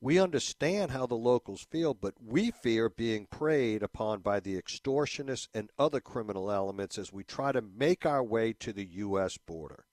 we 0.00 0.18
understand 0.18 0.90
how 0.90 1.06
the 1.06 1.14
locals 1.14 1.66
feel, 1.70 1.94
but 1.94 2.14
we 2.22 2.50
fear 2.50 2.88
being 2.88 3.26
preyed 3.26 3.82
upon 3.82 4.20
by 4.20 4.40
the 4.40 4.60
extortionists 4.60 5.48
and 5.54 5.70
other 5.78 6.00
criminal 6.00 6.50
elements 6.50 6.98
as 6.98 7.12
we 7.12 7.24
try 7.24 7.50
to 7.52 7.62
make 7.62 8.06
our 8.06 8.22
way 8.22 8.52
to 8.52 8.72
the 8.72 8.84
U.S. 8.84 9.38
border. 9.38 9.86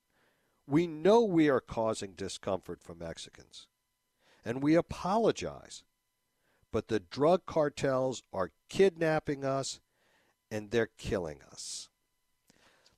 We 0.68 0.88
know 0.88 1.24
we 1.24 1.50
are 1.50 1.60
causing 1.60 2.14
discomfort 2.14 2.82
for 2.82 2.96
Mexicans, 2.96 3.68
and 4.46 4.64
we 4.64 4.76
apologize. 4.76 5.84
But 6.72 6.88
the 6.88 7.00
drug 7.00 7.46
cartels 7.46 8.24
are 8.34 8.52
kidnapping 8.68 9.46
us 9.46 9.80
and 10.50 10.72
they're 10.72 10.90
killing 10.98 11.40
us 11.52 11.90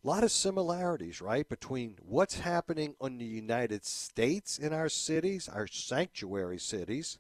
a 0.06 0.08
lot 0.08 0.24
of 0.24 0.32
similarities, 0.32 1.20
right, 1.20 1.50
between 1.50 1.96
what's 2.00 2.42
happening 2.42 2.96
in 3.02 3.18
the 3.18 3.26
United 3.26 3.84
States 3.86 4.60
in 4.60 4.72
our 4.72 4.88
cities, 4.88 5.50
our 5.50 5.66
sanctuary 5.66 6.60
cities, 6.60 7.18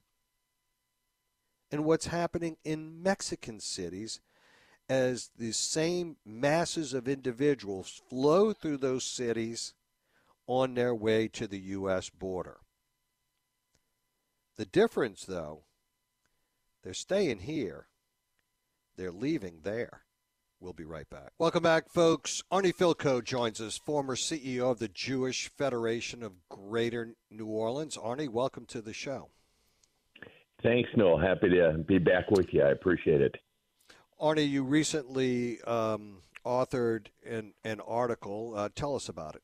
and 1.72 1.84
what's 1.84 2.08
happening 2.08 2.58
in 2.64 3.02
Mexican 3.02 3.60
cities 3.60 4.22
as 4.88 5.32
the 5.36 5.52
same 5.52 6.18
masses 6.24 6.94
of 6.94 7.08
individuals 7.08 8.04
flow 8.08 8.54
through 8.54 8.78
those 8.78 9.04
cities 9.04 9.74
on 10.48 10.75
their 10.75 10.94
way 10.94 11.28
to 11.30 11.48
the 11.48 11.60
U.S. 11.60 12.10
border. 12.10 12.58
The 14.58 14.66
difference, 14.66 15.25
though, 15.25 15.64
they're 16.84 16.94
staying 16.94 17.40
here, 17.40 17.88
they're 18.96 19.12
leaving 19.12 19.62
there. 19.64 20.02
We'll 20.62 20.74
be 20.74 20.86
right 20.86 21.10
back. 21.10 21.32
Welcome 21.38 21.64
back, 21.64 21.90
folks. 21.90 22.42
Arnie 22.52 22.74
Fielkow 22.74 23.24
joins 23.24 23.60
us, 23.60 23.78
former 23.78 24.16
CEO 24.16 24.72
of 24.72 24.80
the 24.80 24.88
Jewish 24.88 25.50
Federation 25.50 26.24
of 26.24 26.48
Greater 26.48 27.14
New 27.30 27.48
Orleans. 27.48 27.98
Arnie, 27.98 28.30
welcome 28.30 28.66
to 28.68 28.82
the 28.82 28.94
show. 28.94 29.30
Thanks, 30.64 30.90
Newell. 30.96 31.20
Happy 31.20 31.50
to 31.50 31.84
be 31.86 31.98
back 31.98 32.32
with 32.32 32.54
you. 32.54 32.64
I 32.64 32.70
appreciate 32.70 33.22
it. 33.22 33.36
Arnie, 34.20 34.50
you 34.50 34.64
recently 34.64 35.62
um, 35.64 36.22
authored 36.46 37.08
an, 37.25 37.54
an 37.64 37.82
article. 37.82 38.54
Uh, 38.56 38.70
tell 38.74 38.96
us 38.96 39.10
about 39.10 39.36
it. 39.36 39.44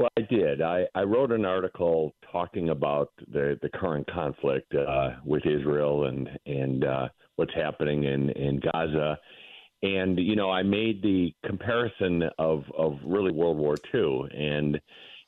Well, 0.00 0.08
I 0.16 0.22
did. 0.22 0.62
I, 0.62 0.86
I 0.94 1.02
wrote 1.02 1.30
an 1.30 1.44
article 1.44 2.14
talking 2.32 2.70
about 2.70 3.10
the, 3.30 3.58
the 3.60 3.68
current 3.68 4.10
conflict 4.10 4.74
uh, 4.74 5.16
with 5.26 5.44
Israel 5.44 6.06
and 6.06 6.26
and 6.46 6.84
uh, 6.86 7.08
what's 7.36 7.52
happening 7.52 8.04
in 8.04 8.30
in 8.30 8.60
Gaza, 8.60 9.18
and 9.82 10.18
you 10.18 10.36
know 10.36 10.50
I 10.50 10.62
made 10.62 11.02
the 11.02 11.34
comparison 11.44 12.22
of 12.38 12.64
of 12.78 12.94
really 13.04 13.30
World 13.30 13.58
War 13.58 13.76
II 13.92 14.22
and 14.34 14.80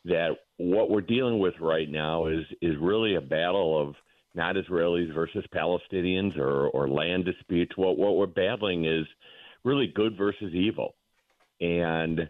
that 0.07 0.39
what 0.57 0.89
we're 0.89 1.03
dealing 1.03 1.39
with 1.39 1.53
right 1.61 1.91
now 1.91 2.29
is 2.29 2.47
is 2.63 2.75
really 2.81 3.17
a 3.17 3.21
battle 3.21 3.79
of 3.79 3.95
not 4.35 4.57
Israelis 4.57 5.13
versus 5.15 5.45
Palestinians 5.55 6.39
or 6.39 6.69
or 6.69 6.89
land 6.89 7.27
disputes. 7.27 7.77
What 7.77 7.99
what 7.99 8.17
we're 8.17 8.25
battling 8.25 8.87
is 8.87 9.05
really 9.65 9.93
good 9.95 10.17
versus 10.17 10.55
evil, 10.55 10.95
and 11.61 12.27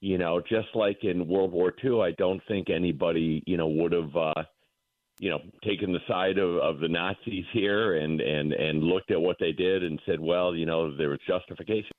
you 0.00 0.18
know, 0.18 0.40
just 0.40 0.68
like 0.74 1.02
in 1.02 1.26
World 1.26 1.52
War 1.52 1.72
II, 1.82 2.00
I 2.02 2.12
don't 2.12 2.42
think 2.46 2.70
anybody, 2.70 3.42
you 3.46 3.56
know, 3.56 3.66
would 3.66 3.92
have, 3.92 4.16
uh, 4.16 4.42
you 5.18 5.30
know, 5.30 5.40
taken 5.64 5.92
the 5.92 5.98
side 6.06 6.38
of, 6.38 6.56
of 6.58 6.78
the 6.78 6.88
Nazis 6.88 7.44
here 7.52 7.96
and, 7.96 8.20
and, 8.20 8.52
and 8.52 8.84
looked 8.84 9.10
at 9.10 9.20
what 9.20 9.36
they 9.40 9.50
did 9.50 9.82
and 9.82 10.00
said, 10.06 10.20
well, 10.20 10.54
you 10.54 10.66
know, 10.66 10.96
there 10.96 11.08
was 11.08 11.18
justification. 11.26 11.96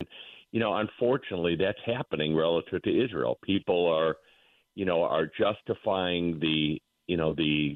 You 0.51 0.62
know, 0.62 0.77
unfortunately, 0.77 1.58
that's 1.58 1.79
happening 1.86 2.36
relative 2.36 2.82
to 2.84 3.03
Israel. 3.03 3.38
People 3.44 3.86
are, 3.88 4.15
you 4.75 4.86
know, 4.86 5.03
are 5.03 5.29
justifying 5.38 6.39
the, 6.39 6.82
you 7.08 7.18
know, 7.18 7.34
the, 7.36 7.75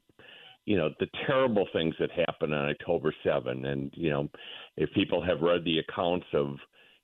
you 0.65 0.77
know, 0.77 0.89
the 1.01 1.07
terrible 1.27 1.67
things 1.73 1.93
that 1.99 2.09
happened 2.11 2.55
on 2.55 2.69
October 2.69 3.13
7. 3.25 3.65
And, 3.65 3.91
you 3.95 4.09
know, 4.09 4.29
if 4.77 4.89
people 4.93 5.21
have 5.21 5.41
read 5.41 5.65
the 5.65 5.79
accounts 5.79 6.27
of, 6.33 6.55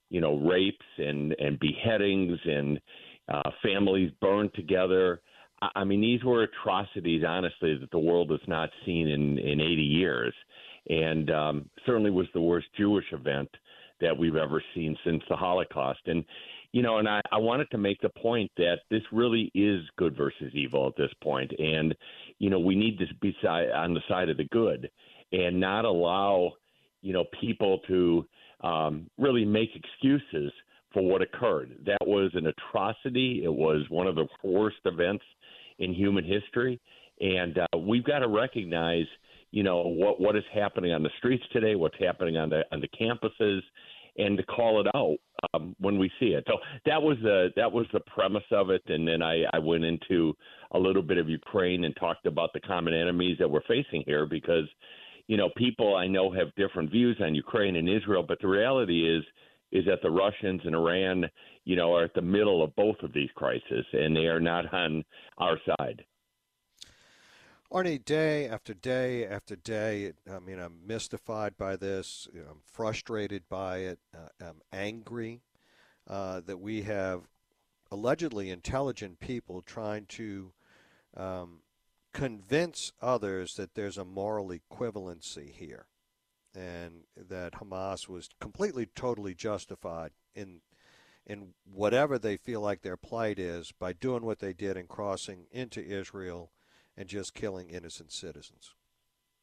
you 0.10 0.22
know, 0.22 0.38
rapes 0.38 0.86
and, 0.98 1.36
and 1.40 1.60
beheadings 1.60 2.40
and, 2.46 2.80
uh, 3.29 3.51
families 3.63 4.12
burned 4.21 4.53
together. 4.53 5.21
I, 5.62 5.69
I 5.77 5.83
mean, 5.83 6.01
these 6.01 6.24
were 6.24 6.43
atrocities, 6.43 7.24
honestly, 7.27 7.77
that 7.77 7.91
the 7.91 8.00
world 8.00 8.31
has 8.31 8.39
not 8.48 8.69
seen 8.86 9.07
in 9.07 9.38
in 9.38 9.59
80 9.59 9.81
years, 9.81 10.33
and 10.89 11.29
um, 11.31 11.69
certainly 11.86 12.12
was 12.12 12.27
the 12.33 12.41
worst 12.41 12.67
Jewish 12.77 13.05
event 13.12 13.50
that 14.01 14.17
we've 14.17 14.36
ever 14.36 14.63
seen 14.74 14.98
since 15.05 15.21
the 15.29 15.36
Holocaust. 15.36 16.01
And 16.05 16.24
you 16.71 16.83
know, 16.83 17.00
and 17.00 17.09
I, 17.09 17.21
I 17.31 17.38
wanted 17.38 17.69
to 17.71 17.77
make 17.77 18.00
the 18.01 18.09
point 18.09 18.51
that 18.57 18.79
this 18.91 19.01
really 19.12 19.51
is 19.55 19.81
good 19.98 20.15
versus 20.15 20.51
evil 20.53 20.88
at 20.88 20.95
this 20.98 21.12
point, 21.21 21.51
and 21.57 21.95
you 22.38 22.50
know, 22.50 22.59
we 22.59 22.75
need 22.75 22.98
to 23.00 23.05
be 23.21 23.36
on 23.43 23.93
the 23.93 24.01
side 24.07 24.29
of 24.29 24.38
the 24.38 24.48
good 24.51 24.89
and 25.31 25.59
not 25.59 25.86
allow 25.86 26.53
you 27.01 27.13
know 27.13 27.25
people 27.39 27.79
to 27.88 28.25
um, 28.62 29.09
really 29.17 29.45
make 29.45 29.69
excuses 29.75 30.51
for 30.93 31.03
what 31.03 31.22
occurred. 31.22 31.75
That 31.86 32.05
was 32.05 32.31
an 32.34 32.48
atrocity. 32.48 33.41
It 33.43 33.53
was 33.53 33.86
one 33.89 34.08
of 34.08 34.15
the 34.15 34.27
worst 34.43 34.77
events 34.86 35.24
in 35.77 35.93
human 35.93 36.25
history, 36.25 36.79
and 37.22 37.58
uh, 37.58 37.77
we've 37.77 38.03
got 38.03 38.19
to 38.19 38.27
recognize, 38.27 39.05
you 39.51 39.63
know, 39.63 39.81
what 39.84 40.19
what 40.19 40.36
is 40.36 40.43
happening 40.53 40.93
on 40.93 41.03
the 41.03 41.10
streets 41.17 41.43
today, 41.51 41.75
what's 41.75 41.98
happening 42.00 42.38
on 42.38 42.50
the 42.50 42.63
on 42.72 42.81
the 42.81 42.89
campuses, 42.89 43.62
and 44.17 44.38
to 44.38 44.43
call 44.43 44.81
it 44.81 44.88
out 44.96 45.17
um, 45.53 45.75
when 45.79 45.98
we 45.98 46.12
see 46.19 46.27
it. 46.27 46.43
So 46.48 46.58
that 46.86 47.01
was 47.01 47.17
the 47.24 47.50
that 47.55 47.72
was 47.72 47.86
the 47.93 48.01
premise 48.01 48.43
of 48.51 48.69
it, 48.69 48.84
and 48.88 49.08
then 49.08 49.22
I, 49.22 49.43
I 49.53 49.60
went 49.60 49.84
into 49.84 50.36
a 50.72 50.79
little 50.79 51.01
bit 51.01 51.17
of 51.17 51.29
Ukraine 51.29 51.86
and 51.86 51.96
talked 51.96 52.25
about 52.25 52.51
the 52.53 52.60
common 52.60 52.93
enemies 52.93 53.38
that 53.39 53.50
we're 53.50 53.62
facing 53.62 54.03
here 54.05 54.25
because 54.25 54.67
you 55.29 55.38
know, 55.38 55.50
people 55.55 55.96
I 55.96 56.08
know 56.08 56.31
have 56.31 56.53
different 56.55 56.89
views 56.89 57.15
on 57.22 57.36
Ukraine 57.36 57.75
and 57.75 57.88
Israel, 57.88 58.25
but 58.27 58.39
the 58.41 58.48
reality 58.48 59.08
is 59.08 59.24
is 59.72 59.86
that 59.86 60.02
the 60.02 60.10
Russians 60.10 60.62
and 60.66 60.76
Iran, 60.76 61.26
you 61.66 61.76
know, 61.76 61.94
are 61.96 62.06
at 62.06 62.14
the 62.14 62.22
middle 62.22 62.64
of 62.64 62.76
both 62.76 62.98
of 63.04 63.14
these 63.14 63.30
crises, 63.36 63.86
and 63.94 64.16
they 64.16 64.26
are 64.26 64.40
not 64.40 64.72
on 64.74 65.04
our 65.38 65.58
side. 65.66 66.04
Arnie, 67.72 68.04
day 68.04 68.48
after 68.48 68.74
day 68.74 69.28
after 69.28 69.56
day, 69.56 70.14
I 70.32 70.40
mean, 70.40 70.58
I'm 70.58 70.88
mystified 70.88 71.56
by 71.56 71.76
this. 71.76 72.28
I'm 72.34 72.62
frustrated 72.66 73.44
by 73.48 73.78
it. 73.80 74.00
Uh, 74.12 74.30
I'm 74.44 74.62
angry 74.74 75.42
uh, 76.08 76.42
that 76.48 76.58
we 76.58 76.82
have 76.82 77.28
allegedly 77.92 78.50
intelligent 78.50 79.20
people 79.20 79.62
trying 79.62 80.08
to 80.08 80.52
um, 81.16 81.62
convince 82.12 82.92
others 83.02 83.56
that 83.56 83.76
there's 83.76 84.00
a 84.00 84.06
moral 84.06 84.50
equivalency 84.50 85.52
here 85.54 85.86
and 86.60 87.04
that 87.16 87.54
Hamas 87.54 88.10
was 88.10 88.30
completely 88.42 88.86
totally 88.86 89.34
justified 89.34 90.12
in 90.36 90.62
in 91.25 91.54
whatever 91.72 92.18
they 92.18 92.38
feel 92.38 92.60
like 92.60 92.82
their 92.82 92.98
plight 92.98 93.38
is 93.38 93.72
by 93.72 93.94
doing 93.94 94.25
what 94.25 94.39
they 94.39 94.51
did 94.51 94.75
and 94.75 94.89
crossing 94.89 95.46
into 95.51 95.80
Israel 95.80 96.51
and 96.98 97.08
just 97.08 97.36
killing 97.36 97.70
innocent 97.70 98.12
citizens. 98.12 98.74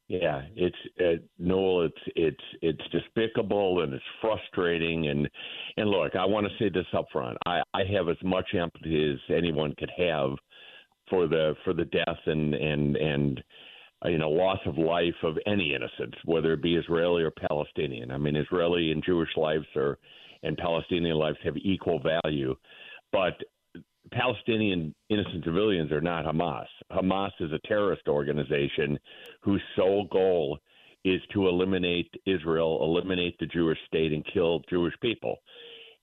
Yeah, 0.08 0.42
it's 0.54 0.76
uh, 1.00 1.22
Newell. 1.38 1.82
It's 1.86 2.12
it's 2.14 2.44
it's 2.62 2.82
despicable 2.92 3.82
and 3.82 3.92
it's 3.92 4.04
frustrating 4.20 5.08
and 5.08 5.28
and 5.76 5.88
look, 5.88 6.14
I 6.14 6.24
want 6.24 6.46
to 6.46 6.52
say 6.58 6.68
this 6.68 6.86
up 6.92 7.06
front. 7.12 7.36
I 7.46 7.62
I 7.74 7.82
have 7.92 8.08
as 8.08 8.22
much 8.22 8.54
empathy 8.54 9.12
as 9.12 9.36
anyone 9.36 9.74
could 9.78 9.90
have 9.96 10.32
for 11.08 11.26
the 11.26 11.54
for 11.64 11.72
the 11.72 11.86
death 11.86 12.18
and 12.26 12.54
and 12.54 12.96
and 12.96 13.42
Uh, 14.04 14.08
you 14.08 14.18
know 14.18 14.30
loss 14.30 14.58
of 14.66 14.76
life 14.76 15.14
of 15.22 15.38
any 15.46 15.74
innocent, 15.74 16.14
whether 16.24 16.52
it 16.52 16.62
be 16.62 16.76
Israeli 16.76 17.22
or 17.22 17.30
Palestinian. 17.30 18.10
I 18.10 18.18
mean, 18.18 18.36
Israeli 18.36 18.92
and 18.92 19.02
Jewish 19.02 19.30
lives 19.36 19.66
are 19.74 19.98
and 20.42 20.56
Palestinian 20.58 21.16
lives 21.16 21.38
have 21.44 21.56
equal 21.56 22.00
value, 22.00 22.54
but 23.10 23.34
Palestinian 24.12 24.94
innocent 25.08 25.44
civilians 25.44 25.90
are 25.92 26.00
not 26.00 26.24
Hamas. 26.24 26.66
Hamas 26.92 27.32
is 27.40 27.52
a 27.52 27.66
terrorist 27.66 28.06
organization 28.06 28.98
whose 29.40 29.62
sole 29.74 30.06
goal 30.12 30.58
is 31.04 31.20
to 31.32 31.48
eliminate 31.48 32.10
Israel, 32.26 32.80
eliminate 32.82 33.38
the 33.38 33.46
Jewish 33.46 33.78
state, 33.86 34.12
and 34.12 34.26
kill 34.32 34.60
Jewish 34.68 34.94
people. 35.00 35.38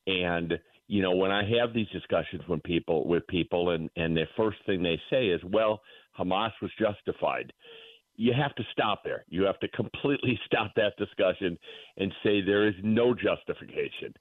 And 0.07 0.59
you 0.87 1.01
know, 1.01 1.15
when 1.15 1.31
I 1.31 1.43
have 1.57 1.73
these 1.73 1.87
discussions 1.89 2.41
with 2.47 2.61
people 2.63 3.07
with 3.07 3.25
people 3.27 3.71
and, 3.71 3.89
and 3.95 4.15
the 4.15 4.25
first 4.35 4.57
thing 4.65 4.83
they 4.83 4.99
say 5.09 5.27
is, 5.27 5.41
well, 5.45 5.81
Hamas 6.19 6.51
was 6.61 6.71
justified. 6.77 7.51
You 8.15 8.33
have 8.33 8.53
to 8.55 8.63
stop 8.71 9.03
there. 9.03 9.25
You 9.27 9.43
have 9.43 9.59
to 9.59 9.67
completely 9.69 10.39
stop 10.45 10.71
that 10.75 10.97
discussion 10.97 11.57
and 11.97 12.13
say 12.23 12.41
there 12.41 12.67
is 12.67 12.75
no 12.83 13.13
justification. 13.13 14.13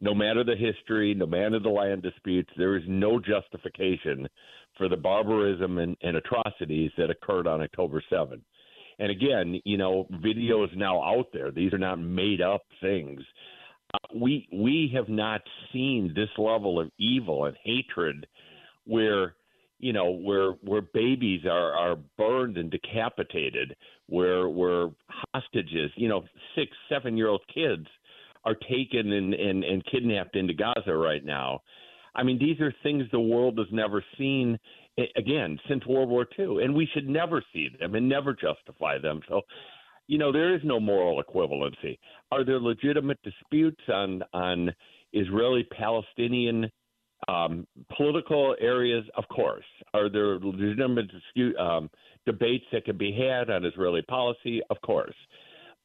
No 0.00 0.14
matter 0.14 0.44
the 0.44 0.54
history, 0.54 1.12
no 1.14 1.26
matter 1.26 1.58
the 1.58 1.68
land 1.68 2.02
disputes, 2.02 2.50
there 2.56 2.76
is 2.76 2.84
no 2.86 3.18
justification 3.18 4.28
for 4.76 4.88
the 4.88 4.96
barbarism 4.96 5.78
and, 5.78 5.96
and 6.02 6.16
atrocities 6.16 6.92
that 6.96 7.10
occurred 7.10 7.48
on 7.48 7.62
October 7.62 8.02
7th. 8.12 8.42
And 9.00 9.10
again, 9.10 9.60
you 9.64 9.76
know, 9.76 10.06
video 10.22 10.62
is 10.64 10.70
now 10.76 11.02
out 11.02 11.26
there. 11.32 11.50
These 11.50 11.72
are 11.72 11.78
not 11.78 11.98
made 11.98 12.40
up 12.40 12.62
things 12.80 13.22
uh, 13.94 13.98
we 14.14 14.48
we 14.52 14.90
have 14.94 15.08
not 15.08 15.40
seen 15.72 16.12
this 16.14 16.28
level 16.36 16.78
of 16.78 16.90
evil 16.98 17.46
and 17.46 17.56
hatred 17.62 18.26
where 18.84 19.34
you 19.78 19.92
know 19.92 20.10
where 20.10 20.52
where 20.62 20.82
babies 20.82 21.44
are 21.44 21.72
are 21.72 21.96
burned 22.16 22.56
and 22.58 22.70
decapitated 22.70 23.76
where 24.08 24.48
where 24.48 24.88
hostages 25.34 25.90
you 25.96 26.08
know 26.08 26.24
six 26.54 26.70
seven 26.88 27.16
year 27.16 27.28
old 27.28 27.42
kids 27.52 27.86
are 28.44 28.54
taken 28.54 29.12
and, 29.12 29.34
and 29.34 29.64
and 29.64 29.84
kidnapped 29.86 30.36
into 30.36 30.54
gaza 30.54 30.94
right 30.94 31.24
now 31.24 31.60
i 32.14 32.22
mean 32.22 32.38
these 32.38 32.60
are 32.60 32.74
things 32.82 33.04
the 33.12 33.20
world 33.20 33.58
has 33.58 33.68
never 33.70 34.04
seen 34.16 34.58
again 35.16 35.58
since 35.68 35.86
world 35.86 36.08
war 36.08 36.26
ii 36.38 36.62
and 36.62 36.74
we 36.74 36.88
should 36.92 37.08
never 37.08 37.42
see 37.52 37.68
them 37.78 37.94
and 37.94 38.08
never 38.08 38.32
justify 38.34 38.98
them 38.98 39.20
so 39.28 39.42
you 40.08 40.16
know, 40.16 40.32
there 40.32 40.54
is 40.54 40.62
no 40.64 40.80
moral 40.80 41.22
equivalency. 41.22 41.98
Are 42.32 42.44
there 42.44 42.58
legitimate 42.58 43.18
disputes 43.22 43.82
on 43.88 44.22
on 44.32 44.74
Israeli 45.12 45.68
Palestinian 45.70 46.70
um, 47.26 47.66
political 47.96 48.54
areas? 48.60 49.04
Of 49.16 49.24
course. 49.28 49.64
Are 49.94 50.08
there 50.08 50.38
legitimate 50.38 51.10
dispute, 51.10 51.56
um, 51.56 51.90
debates 52.26 52.64
that 52.72 52.84
can 52.84 52.96
be 52.96 53.12
had 53.12 53.50
on 53.50 53.64
Israeli 53.64 54.02
policy? 54.02 54.60
Of 54.70 54.80
course. 54.82 55.14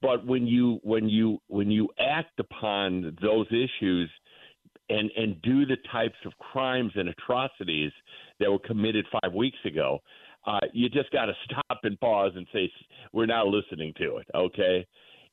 But 0.02 0.26
when 0.26 0.46
you 0.46 0.80
when 0.84 1.08
you 1.08 1.40
when 1.48 1.72
you 1.72 1.90
act 1.98 2.40
upon 2.40 3.18
those 3.22 3.48
issues 3.48 4.10
and 4.90 5.10
and 5.16 5.42
do 5.42 5.66
the 5.66 5.78
types 5.92 6.18
of 6.26 6.34
crimes 6.40 6.92
and 6.96 7.08
atrocities 7.10 7.92
that 8.40 8.52
were 8.52 8.60
committed 8.60 9.06
five 9.12 9.34
weeks 9.34 9.58
ago, 9.66 10.00
uh, 10.46 10.60
you 10.74 10.90
just 10.90 11.10
got 11.12 11.28
to 11.28 11.34
stop 11.46 11.80
and 11.84 12.00
pause 12.00 12.34
and 12.36 12.46
say 12.54 12.70
we're 13.14 13.26
not 13.26 13.48
listening 13.48 13.94
to 13.98 14.18
it. 14.18 14.28
Okay. 14.36 14.86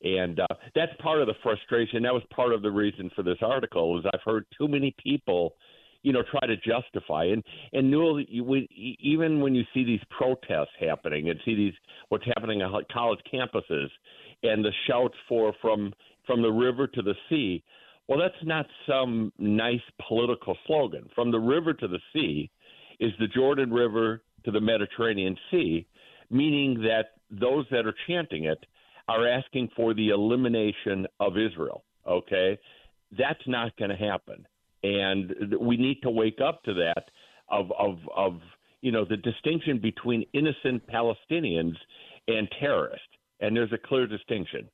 And 0.03 0.41
uh, 0.41 0.47
that's 0.75 0.93
part 1.03 1.21
of 1.21 1.27
the 1.27 1.35
frustration. 1.43 2.03
That 2.05 2.15
was 2.15 2.23
part 2.35 2.53
of 2.53 2.63
the 2.63 2.71
reason 2.71 3.11
for 3.15 3.23
this 3.23 3.37
article. 3.43 3.99
Is 3.99 4.05
I've 4.15 4.21
heard 4.25 4.47
too 4.57 4.69
many 4.69 4.95
people, 5.03 5.55
you 6.03 6.13
know, 6.13 6.23
try 6.31 6.47
to 6.47 6.57
justify 6.57 7.25
and 7.25 7.43
and 7.73 7.91
Newell, 7.91 8.15
we, 8.15 8.97
even 9.01 9.41
when 9.41 9.55
you 9.55 9.65
see 9.75 9.85
these 9.85 10.01
protests 10.11 10.75
happening 10.79 11.29
and 11.31 11.39
see 11.45 11.55
these 11.55 11.75
what's 12.09 12.27
happening 12.27 12.63
on 12.63 12.83
college 12.93 13.21
campuses 13.33 13.89
and 14.43 14.65
the 14.65 14.73
shouts 14.87 15.17
for 15.29 15.53
from 15.61 15.93
from 16.27 16.43
the 16.43 16.51
river 16.51 16.87
to 16.87 17.03
the 17.03 17.15
sea. 17.29 17.63
Well, 18.09 18.19
that's 18.19 18.45
not 18.45 18.67
some 18.89 19.33
nice 19.39 19.81
political 20.09 20.57
slogan. 20.67 21.09
From 21.15 21.31
the 21.31 21.39
river 21.39 21.73
to 21.75 21.87
the 21.87 22.01
sea 22.13 22.51
is 22.99 23.13
the 23.19 23.29
Jordan 23.29 23.73
River 23.73 24.23
to 24.45 24.51
the 24.51 24.61
Mediterranean 24.61 25.37
Sea, 25.51 25.87
meaning 26.29 26.83
that 26.83 27.13
those 27.31 27.67
that 27.71 27.87
are 27.87 27.95
chanting 28.09 28.45
it 28.45 28.65
are 29.09 29.27
asking 29.27 29.71
for 29.77 29.95
the 29.95 30.11
elimination 30.11 31.07
of 31.19 31.37
Israel. 31.37 31.85
Okay? 32.07 32.59
That's 33.17 33.47
not 33.47 33.77
going 33.77 33.91
to 33.91 33.97
happen. 33.97 34.47
And 34.83 35.57
we 35.61 35.77
need 35.77 36.01
to 36.03 36.11
wake 36.11 36.39
up 36.45 36.63
to 36.65 36.75
that 36.75 37.11
of, 37.49 37.71
of, 37.79 37.99
of, 38.17 38.41
you 38.81 38.93
know, 38.93 39.05
the 39.05 39.17
distinction 39.17 39.79
between 39.79 40.25
innocent 40.33 40.87
Palestinians 40.87 41.75
and 42.29 42.49
terrorists. 42.59 43.07
And 43.41 43.57
there's 43.57 43.73
a 43.73 43.79
clear 43.79 44.07
distinction. 44.07 44.69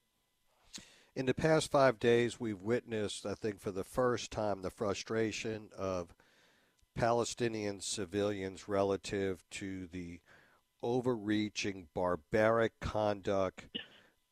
In 1.14 1.26
the 1.26 1.34
past 1.34 1.70
five 1.70 1.98
days, 1.98 2.38
we've 2.38 2.60
witnessed, 2.60 3.24
I 3.24 3.34
think, 3.34 3.60
for 3.60 3.70
the 3.70 3.84
first 3.84 4.30
time, 4.30 4.62
the 4.62 4.70
frustration 4.70 5.70
of 5.76 6.14
Palestinian 6.94 7.80
civilians 7.80 8.68
relative 8.68 9.42
to 9.52 9.86
the 9.86 10.20
overreaching, 10.82 11.88
barbaric 11.94 12.78
conduct 12.80 13.66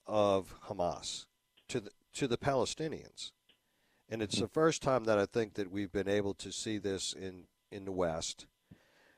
of 0.06 0.54
Hamas 0.68 1.26
to 1.68 1.80
the 1.80 1.90
to 2.14 2.28
the 2.28 2.38
Palestinians. 2.38 3.32
And 4.08 4.22
it's 4.22 4.38
the 4.38 4.48
first 4.48 4.82
time 4.82 5.04
that 5.04 5.18
I 5.18 5.26
think 5.26 5.54
that 5.54 5.70
we've 5.70 5.92
been 5.92 6.08
able 6.08 6.34
to 6.34 6.52
see 6.52 6.78
this 6.78 7.12
in, 7.12 7.44
in 7.70 7.84
the 7.84 7.92
West. 7.92 8.46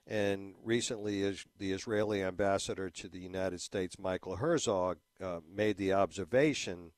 And 0.07 0.55
recently, 0.65 1.23
the 1.59 1.73
Israeli 1.73 2.23
ambassador 2.23 2.91
to 2.91 3.09
the 3.09 3.19
United 3.19 3.61
States, 3.61 3.99
Michael 3.99 4.37
Herzog, 4.37 4.99
uh, 5.21 5.41
made 5.53 5.77
the 5.77 5.93
observation 5.93 6.93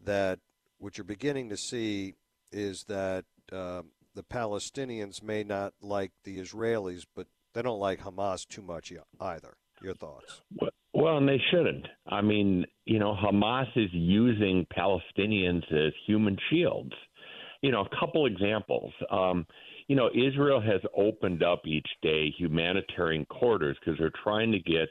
that 0.00 0.38
what 0.78 0.96
you're 0.96 1.04
beginning 1.04 1.48
to 1.48 1.56
see 1.56 2.14
is 2.52 2.84
that 2.84 3.24
um, 3.52 3.90
the 4.14 4.22
Palestinians 4.22 5.22
may 5.22 5.42
not 5.42 5.74
like 5.80 6.12
the 6.22 6.38
Israelis, 6.38 7.04
but 7.14 7.26
they 7.54 7.62
don't 7.62 7.80
like 7.80 8.02
Hamas 8.02 8.46
too 8.46 8.62
much 8.62 8.92
either. 9.20 9.56
Your 9.82 9.94
thoughts? 9.94 10.42
Well, 10.92 11.18
and 11.18 11.28
they 11.28 11.40
shouldn't. 11.50 11.86
I 12.08 12.20
mean, 12.20 12.66
you 12.84 12.98
know, 12.98 13.14
Hamas 13.14 13.68
is 13.76 13.90
using 13.92 14.66
Palestinians 14.76 15.62
as 15.72 15.92
human 16.06 16.36
shields. 16.50 16.92
You 17.62 17.72
know, 17.72 17.80
a 17.80 17.96
couple 17.98 18.26
examples. 18.26 18.92
Um, 19.10 19.46
you 19.88 19.96
know, 19.96 20.10
Israel 20.14 20.60
has 20.60 20.80
opened 20.96 21.42
up 21.42 21.62
each 21.66 21.88
day 22.02 22.32
humanitarian 22.38 23.24
corridors 23.26 23.76
because 23.80 23.98
they're 23.98 24.12
trying 24.22 24.52
to 24.52 24.58
get 24.60 24.88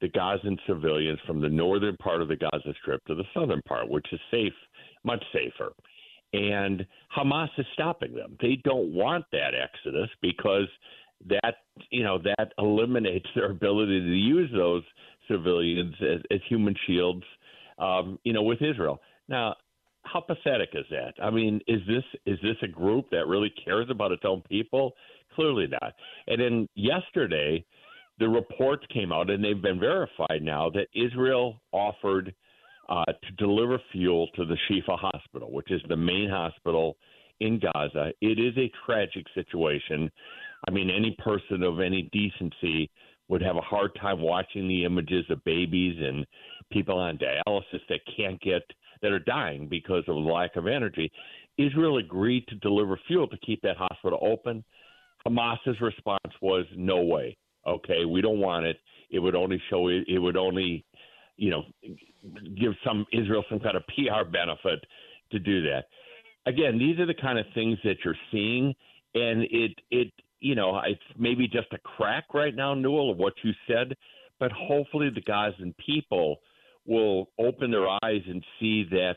the 0.00 0.08
Gazan 0.08 0.58
civilians 0.66 1.18
from 1.26 1.40
the 1.40 1.48
northern 1.48 1.96
part 1.96 2.20
of 2.20 2.28
the 2.28 2.36
Gaza 2.36 2.74
Strip 2.80 3.04
to 3.06 3.14
the 3.14 3.24
southern 3.34 3.62
part, 3.62 3.88
which 3.88 4.06
is 4.12 4.20
safe, 4.30 4.52
much 5.04 5.24
safer. 5.32 5.72
And 6.32 6.86
Hamas 7.16 7.48
is 7.56 7.66
stopping 7.72 8.14
them. 8.14 8.36
They 8.40 8.60
don't 8.64 8.92
want 8.92 9.24
that 9.32 9.52
exodus 9.54 10.10
because 10.20 10.68
that 11.28 11.54
you 11.90 12.04
know 12.04 12.18
that 12.18 12.52
eliminates 12.58 13.26
their 13.34 13.50
ability 13.50 14.00
to 14.00 14.14
use 14.14 14.50
those 14.52 14.82
civilians 15.30 15.94
as, 16.02 16.20
as 16.30 16.40
human 16.48 16.74
shields. 16.86 17.22
Um, 17.78 18.18
you 18.24 18.32
know, 18.32 18.42
with 18.42 18.62
Israel. 18.62 19.00
Now, 19.28 19.54
how 20.12 20.20
pathetic 20.20 20.70
is 20.74 20.84
that? 20.90 21.14
I 21.22 21.30
mean, 21.30 21.60
is 21.66 21.80
this 21.86 22.04
is 22.24 22.38
this 22.42 22.56
a 22.62 22.68
group 22.68 23.10
that 23.10 23.26
really 23.26 23.52
cares 23.64 23.88
about 23.90 24.12
its 24.12 24.22
own 24.24 24.42
people? 24.48 24.94
Clearly 25.34 25.66
not. 25.66 25.94
And 26.26 26.40
then 26.40 26.68
yesterday, 26.74 27.64
the 28.18 28.28
reports 28.28 28.84
came 28.92 29.12
out, 29.12 29.30
and 29.30 29.44
they've 29.44 29.60
been 29.60 29.78
verified 29.78 30.42
now 30.42 30.70
that 30.70 30.86
Israel 30.94 31.60
offered 31.72 32.34
uh, 32.88 33.04
to 33.04 33.32
deliver 33.36 33.78
fuel 33.92 34.28
to 34.36 34.44
the 34.44 34.56
Shifa 34.68 34.98
Hospital, 34.98 35.52
which 35.52 35.70
is 35.70 35.82
the 35.88 35.96
main 35.96 36.30
hospital 36.30 36.96
in 37.40 37.60
Gaza. 37.60 38.12
It 38.20 38.38
is 38.38 38.56
a 38.56 38.70
tragic 38.86 39.26
situation. 39.34 40.10
I 40.66 40.70
mean, 40.70 40.90
any 40.90 41.16
person 41.18 41.62
of 41.62 41.80
any 41.80 42.08
decency 42.12 42.90
would 43.28 43.42
have 43.42 43.56
a 43.56 43.60
hard 43.60 43.90
time 44.00 44.20
watching 44.20 44.68
the 44.68 44.84
images 44.84 45.24
of 45.30 45.44
babies 45.44 45.96
and 46.00 46.24
people 46.70 46.98
on 46.98 47.18
dialysis 47.18 47.80
that 47.88 48.00
can't 48.16 48.40
get 48.40 48.62
that 49.02 49.12
are 49.12 49.18
dying 49.18 49.68
because 49.68 50.04
of 50.08 50.16
lack 50.16 50.56
of 50.56 50.66
energy. 50.66 51.10
Israel 51.58 51.98
agreed 51.98 52.46
to 52.48 52.54
deliver 52.56 52.98
fuel 53.06 53.26
to 53.28 53.36
keep 53.38 53.62
that 53.62 53.76
hospital 53.76 54.18
open. 54.22 54.64
Hamas's 55.26 55.80
response 55.80 56.32
was 56.40 56.64
no 56.76 57.02
way. 57.02 57.36
Okay, 57.66 58.04
we 58.04 58.20
don't 58.20 58.40
want 58.40 58.64
it. 58.66 58.78
It 59.10 59.18
would 59.18 59.34
only 59.34 59.60
show 59.70 59.88
it. 59.88 60.04
It 60.06 60.18
would 60.18 60.36
only, 60.36 60.84
you 61.36 61.50
know, 61.50 61.64
give 62.58 62.72
some 62.84 63.06
Israel 63.12 63.44
some 63.48 63.60
kind 63.60 63.76
of 63.76 63.82
PR 63.88 64.28
benefit 64.30 64.84
to 65.32 65.38
do 65.38 65.62
that. 65.62 65.86
Again, 66.46 66.78
these 66.78 66.98
are 67.00 67.06
the 67.06 67.14
kind 67.14 67.38
of 67.38 67.46
things 67.54 67.78
that 67.82 67.96
you're 68.04 68.16
seeing, 68.30 68.74
and 69.14 69.42
it 69.50 69.72
it 69.90 70.12
you 70.40 70.54
know 70.54 70.80
it's 70.86 71.00
maybe 71.18 71.48
just 71.48 71.72
a 71.72 71.78
crack 71.78 72.32
right 72.34 72.54
now, 72.54 72.74
Newell, 72.74 73.10
of 73.10 73.18
what 73.18 73.34
you 73.42 73.52
said, 73.66 73.96
but 74.38 74.52
hopefully 74.52 75.10
the 75.10 75.20
Gazan 75.22 75.74
people 75.84 76.38
will 76.86 77.30
open 77.38 77.70
their 77.70 77.88
eyes 77.88 78.22
and 78.26 78.44
see 78.60 78.84
that 78.90 79.16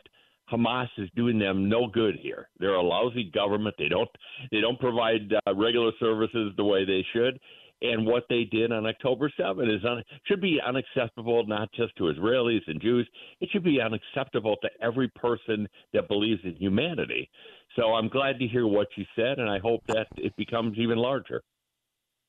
Hamas 0.51 0.87
is 0.97 1.09
doing 1.15 1.37
them 1.39 1.69
no 1.69 1.87
good 1.87 2.15
here. 2.21 2.49
They're 2.59 2.73
a 2.73 2.81
lousy 2.81 3.31
government. 3.33 3.75
They 3.77 3.87
don't 3.87 4.09
they 4.51 4.61
don't 4.61 4.79
provide 4.79 5.33
uh, 5.33 5.55
regular 5.55 5.91
services 5.99 6.53
the 6.57 6.63
way 6.63 6.85
they 6.85 7.05
should. 7.13 7.39
And 7.81 8.05
what 8.05 8.25
they 8.29 8.43
did 8.43 8.73
on 8.73 8.85
October 8.85 9.31
7 9.37 9.69
is 9.69 9.85
un- 9.85 10.03
should 10.25 10.41
be 10.41 10.59
unacceptable 10.65 11.45
not 11.47 11.71
just 11.71 11.95
to 11.95 12.03
Israelis 12.05 12.61
and 12.67 12.81
Jews. 12.81 13.07
It 13.39 13.49
should 13.51 13.63
be 13.63 13.79
unacceptable 13.79 14.57
to 14.61 14.69
every 14.81 15.07
person 15.09 15.67
that 15.93 16.09
believes 16.09 16.41
in 16.43 16.55
humanity. 16.55 17.29
So 17.77 17.93
I'm 17.93 18.09
glad 18.09 18.37
to 18.39 18.47
hear 18.47 18.67
what 18.67 18.87
you 18.97 19.05
said, 19.15 19.39
and 19.39 19.49
I 19.49 19.59
hope 19.59 19.81
that 19.87 20.07
it 20.17 20.35
becomes 20.35 20.77
even 20.77 20.97
larger. 20.97 21.41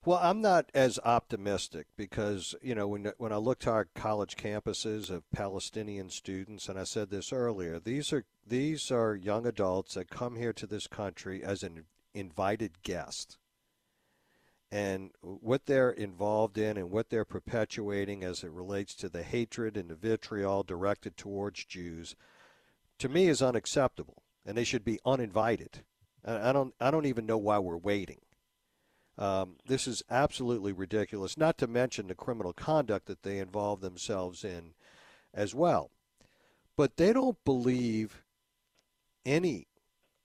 Well, 0.03 0.19
I'm 0.23 0.41
not 0.41 0.71
as 0.73 0.99
optimistic 1.05 1.87
because 1.95 2.55
you 2.63 2.75
know 2.75 2.89
when 2.89 3.13
when 3.19 3.33
I 3.35 3.37
look 3.37 3.59
to 3.61 3.71
our 3.71 3.85
college 3.95 4.35
campuses 4.35 5.11
of 5.11 5.31
Palestinian 5.31 6.09
students, 6.09 6.71
and 6.71 6.79
I 6.79 6.85
said 6.85 7.11
this 7.11 7.35
earlier, 7.35 7.79
these 7.79 8.11
are 8.11 8.25
these 8.47 8.91
are 8.91 9.15
young 9.15 9.45
adults 9.47 9.95
that 9.95 10.09
come 10.09 10.37
here 10.37 10.55
to 10.55 10.67
this 10.67 10.87
country 10.87 11.45
as 11.45 11.63
an 11.63 11.85
invited 12.15 12.83
guest, 12.83 13.37
and 14.73 15.11
what 15.21 15.67
they're 15.67 15.91
involved 15.91 16.57
in 16.57 16.79
and 16.79 16.91
what 16.91 17.11
they're 17.11 17.27
perpetuating 17.27 18.25
as 18.25 18.43
it 18.43 18.53
relates 18.53 18.95
to 18.95 19.11
the 19.11 19.23
hatred 19.23 19.77
and 19.77 19.91
the 19.91 19.95
vitriol 19.95 20.63
directed 20.63 21.19
towards 21.19 21.67
Jews, 21.67 22.17
to 22.99 23.11
me 23.11 23.29
is 23.29 23.43
unacceptable, 23.43 24.23
and 24.47 24.57
they 24.57 24.65
should 24.65 24.85
be 24.85 24.99
uninvited. 25.05 25.85
I 26.25 26.53
don't 26.53 26.73
I 26.81 26.91
don't 26.91 27.07
even 27.07 27.27
know 27.27 27.39
why 27.39 27.59
we're 27.59 27.77
waiting. 27.77 28.21
Um, 29.21 29.57
this 29.67 29.87
is 29.87 30.03
absolutely 30.11 30.73
ridiculous, 30.73 31.37
not 31.37 31.59
to 31.59 31.67
mention 31.67 32.09
the 32.09 32.15
criminal 32.15 32.55
conduct 32.55 33.05
that 33.07 33.23
they 33.23 33.39
involve 33.39 33.83
themselves 33.83 34.45
in 34.45 34.73
as 35.35 35.55
well. 35.55 35.91
But 36.75 36.97
they 36.97 37.13
don't 37.13 37.37
believe 37.45 38.25
any 39.27 39.67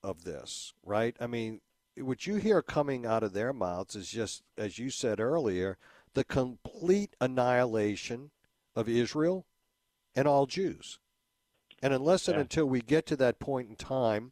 of 0.01 0.23
this, 0.23 0.73
right? 0.81 1.13
I 1.19 1.27
mean, 1.27 1.59
what 1.97 2.25
you 2.25 2.35
hear 2.35 2.61
coming 2.61 3.05
out 3.05 3.21
of 3.21 3.33
their 3.33 3.51
mouths 3.51 3.97
is 3.97 4.09
just, 4.09 4.43
as 4.57 4.79
you 4.79 4.89
said 4.89 5.19
earlier, 5.19 5.77
the 6.13 6.23
complete 6.23 7.17
annihilation 7.19 8.31
of 8.77 8.87
Israel 8.87 9.45
and 10.15 10.25
all 10.25 10.45
Jews. 10.45 10.99
And 11.81 11.93
unless 11.93 12.29
and 12.29 12.39
until 12.39 12.65
we 12.65 12.79
get 12.81 13.05
to 13.07 13.17
that 13.17 13.39
point 13.39 13.69
in 13.69 13.75
time 13.75 14.31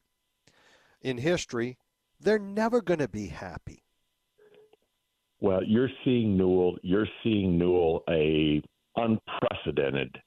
in 1.02 1.18
history, 1.18 1.78
they're 2.18 2.40
never 2.40 2.82
going 2.82 3.00
to 3.00 3.10
be 3.10 3.28
happy. 3.28 3.84
Well, 5.44 5.62
you're 5.62 5.90
seeing 6.06 6.38
Newell. 6.38 6.78
You're 6.84 7.08
seeing 7.22 7.58
Newell 7.58 8.06
a 8.10 8.62
unprecedented 8.96 10.18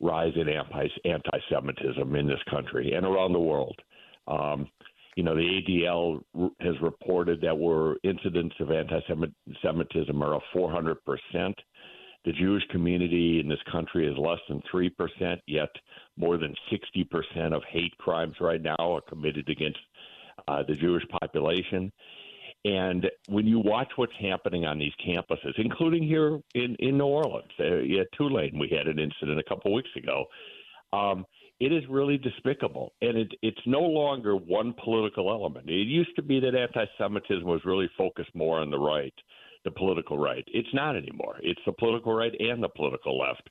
rise 0.00 0.34
in 0.36 0.50
anti-Semitism 0.50 2.14
in 2.14 2.26
this 2.26 2.42
country 2.50 2.92
and 2.92 3.06
around 3.06 3.32
the 3.32 3.40
world. 3.40 3.74
Um, 4.28 4.68
you 5.16 5.22
know, 5.22 5.34
the 5.34 5.62
ADL 5.62 6.50
has 6.60 6.74
reported 6.82 7.40
that 7.40 7.56
we're 7.56 7.96
incidents 8.04 8.54
of 8.60 8.70
anti-Semitism 8.70 10.22
are 10.22 10.34
of 10.34 10.42
400 10.52 10.98
percent. 11.06 11.58
The 12.26 12.32
Jewish 12.32 12.66
community 12.68 13.40
in 13.40 13.48
this 13.48 13.62
country 13.72 14.06
is 14.06 14.18
less 14.18 14.40
than 14.46 14.60
3%, 14.70 15.38
yet 15.46 15.70
more 16.18 16.36
than 16.36 16.54
60% 16.70 17.54
of 17.54 17.62
hate 17.70 17.96
crimes 17.96 18.34
right 18.40 18.60
now 18.60 18.76
are 18.78 19.00
committed 19.00 19.48
against 19.48 19.78
uh, 20.48 20.64
the 20.68 20.74
Jewish 20.74 21.04
population. 21.20 21.90
And 22.66 23.06
when 23.28 23.46
you 23.46 23.60
watch 23.60 23.92
what's 23.94 24.12
happening 24.20 24.64
on 24.64 24.76
these 24.76 24.92
campuses, 25.06 25.52
including 25.56 26.02
here 26.02 26.40
in, 26.56 26.74
in 26.80 26.98
New 26.98 27.06
Orleans, 27.06 27.52
uh, 27.60 28.00
at 28.00 28.08
Tulane, 28.18 28.58
we 28.58 28.68
had 28.68 28.88
an 28.88 28.98
incident 28.98 29.38
a 29.38 29.44
couple 29.48 29.72
weeks 29.72 29.90
ago. 29.96 30.24
Um, 30.92 31.24
it 31.60 31.72
is 31.72 31.84
really 31.88 32.18
despicable, 32.18 32.92
and 33.00 33.16
it, 33.16 33.28
it's 33.40 33.60
no 33.66 33.82
longer 33.82 34.34
one 34.34 34.74
political 34.82 35.30
element. 35.30 35.70
It 35.70 35.86
used 35.86 36.16
to 36.16 36.22
be 36.22 36.40
that 36.40 36.56
anti-Semitism 36.56 37.44
was 37.44 37.60
really 37.64 37.88
focused 37.96 38.34
more 38.34 38.58
on 38.58 38.72
the 38.72 38.80
right, 38.80 39.14
the 39.64 39.70
political 39.70 40.18
right. 40.18 40.44
It's 40.48 40.74
not 40.74 40.96
anymore. 40.96 41.36
It's 41.42 41.60
the 41.66 41.72
political 41.72 42.14
right 42.14 42.34
and 42.40 42.60
the 42.60 42.68
political 42.68 43.16
left. 43.16 43.48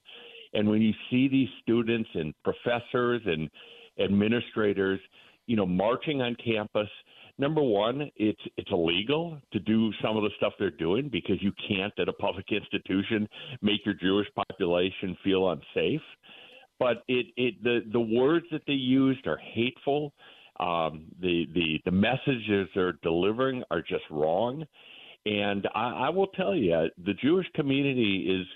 And 0.54 0.68
when 0.68 0.82
you 0.82 0.94
see 1.10 1.30
these 1.30 1.50
students 1.62 2.10
and 2.16 2.34
professors 2.44 3.22
and 3.26 3.50
administrators, 3.98 5.00
you 5.48 5.56
know, 5.56 5.66
marching 5.66 6.22
on 6.22 6.36
campus– 6.44 6.90
number 7.38 7.62
one, 7.62 8.10
it's 8.16 8.42
it's 8.58 8.72
illegal 8.72 9.40
to 9.52 9.60
do 9.60 9.92
some 10.02 10.18
of 10.18 10.24
the 10.24 10.30
stuff 10.38 10.54
they're 10.60 10.72
doing 10.72 11.10
because 11.10 11.42
you 11.42 11.52
can't 11.68 11.94
at 12.00 12.10
a 12.10 12.14
public 12.14 12.46
institution 12.52 13.28
make 13.62 13.86
your 13.86 13.96
Jewish 13.96 14.28
population 14.36 15.18
feel 15.24 15.50
unsafe. 15.50 16.02
But 16.80 17.04
it, 17.08 17.28
it 17.38 17.64
the 17.64 17.82
the 17.92 18.00
words 18.00 18.46
that 18.52 18.62
they 18.68 18.74
used 18.74 19.28
are 19.28 19.38
hateful. 19.38 20.14
Um, 20.60 21.06
the 21.22 21.48
the 21.54 21.82
the 21.86 21.92
messages 21.92 22.70
they're 22.76 22.98
delivering 23.04 23.64
are 23.72 23.82
just 23.82 24.04
wrong. 24.10 24.66
And 25.26 25.68
I, 25.74 26.06
I 26.06 26.10
will 26.10 26.28
tell 26.28 26.56
you, 26.56 26.88
the 27.04 27.14
Jewish 27.16 27.48
community 27.56 28.28
is 28.30 28.48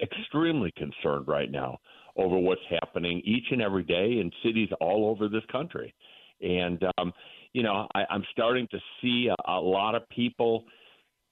extremely 0.00 0.72
concerned 0.76 1.26
right 1.26 1.50
now 1.50 1.78
over 2.16 2.38
what's 2.38 2.60
happening 2.70 3.20
each 3.24 3.46
and 3.50 3.60
every 3.60 3.82
day 3.82 4.20
in 4.20 4.30
cities 4.44 4.68
all 4.80 5.06
over 5.06 5.28
this 5.28 5.42
country. 5.50 5.92
And 6.40 6.84
um, 6.98 7.12
you 7.52 7.62
know, 7.62 7.86
I, 7.94 8.04
I'm 8.10 8.24
starting 8.32 8.66
to 8.70 8.78
see 9.00 9.28
a, 9.28 9.50
a 9.50 9.60
lot 9.60 9.94
of 9.94 10.08
people 10.08 10.64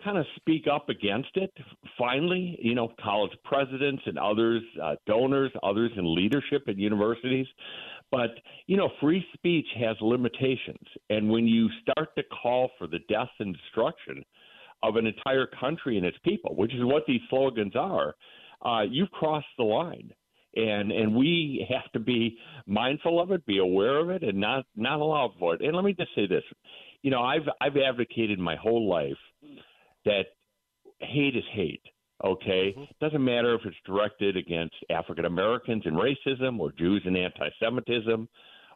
kind 0.05 0.19
of 0.19 0.25
speak 0.37 0.67
up 0.67 0.89
against 0.89 1.31
it. 1.35 1.53
Finally, 1.99 2.59
you 2.63 2.75
know, 2.75 2.93
college 3.03 3.33
presidents 3.45 4.03
and 4.07 4.19
others, 4.19 4.63
uh, 4.83 4.97
donors, 5.07 5.53
others 5.63 5.91
in 5.97 6.15
leadership 6.15 6.63
at 6.69 6.79
universities. 6.79 7.47
But, 8.11 8.31
you 8.67 8.77
know, 8.77 8.91
free 9.01 9.25
speech 9.35 9.67
has 9.79 9.97
limitations. 10.01 10.87
And 11.11 11.31
when 11.31 11.47
you 11.47 11.69
start 11.83 12.09
to 12.17 12.25
call 12.43 12.71
for 12.79 12.87
the 12.87 12.99
death 13.09 13.29
and 13.39 13.55
destruction 13.55 14.25
of 14.83 14.97
an 14.97 15.07
entire 15.07 15.47
country 15.47 15.97
and 15.97 16.07
its 16.07 16.17
people, 16.25 16.57
which 16.57 16.75
is 16.75 16.83
what 16.83 17.05
these 17.07 17.21
slogans 17.29 17.77
are, 17.77 18.15
uh, 18.65 18.83
you've 18.83 19.11
crossed 19.11 19.47
the 19.59 19.65
line 19.65 20.13
and 20.57 20.91
and 20.91 21.15
we 21.15 21.67
have 21.71 21.91
to 21.93 22.01
be 22.01 22.37
mindful 22.67 23.21
of 23.21 23.31
it, 23.31 23.45
be 23.47 23.59
aware 23.59 23.99
of 23.99 24.11
it, 24.11 24.23
and 24.23 24.39
not 24.39 24.65
not 24.77 25.01
allow 25.01 25.33
for 25.39 25.55
it. 25.55 25.61
And 25.61 25.75
let 25.75 25.85
me 25.85 25.93
just 25.93 26.15
say 26.15 26.27
this: 26.27 26.43
you 27.03 27.11
know, 27.11 27.23
I've 27.23 27.49
I've 27.61 27.77
advocated 27.77 28.39
my 28.39 28.57
whole 28.57 28.89
life 28.89 29.19
that 30.05 30.25
hate 30.99 31.37
is 31.37 31.45
hate. 31.53 31.83
Okay, 32.25 32.75
mm-hmm. 32.77 32.85
doesn't 33.01 33.25
matter 33.25 33.55
if 33.55 33.63
it's 33.65 33.77
directed 33.87 34.37
against 34.37 34.75
African 34.91 35.25
Americans 35.25 35.85
and 35.87 35.97
racism, 35.97 36.59
or 36.59 36.73
Jews 36.73 37.03
and 37.07 37.17
anti-Semitism, 37.17 38.29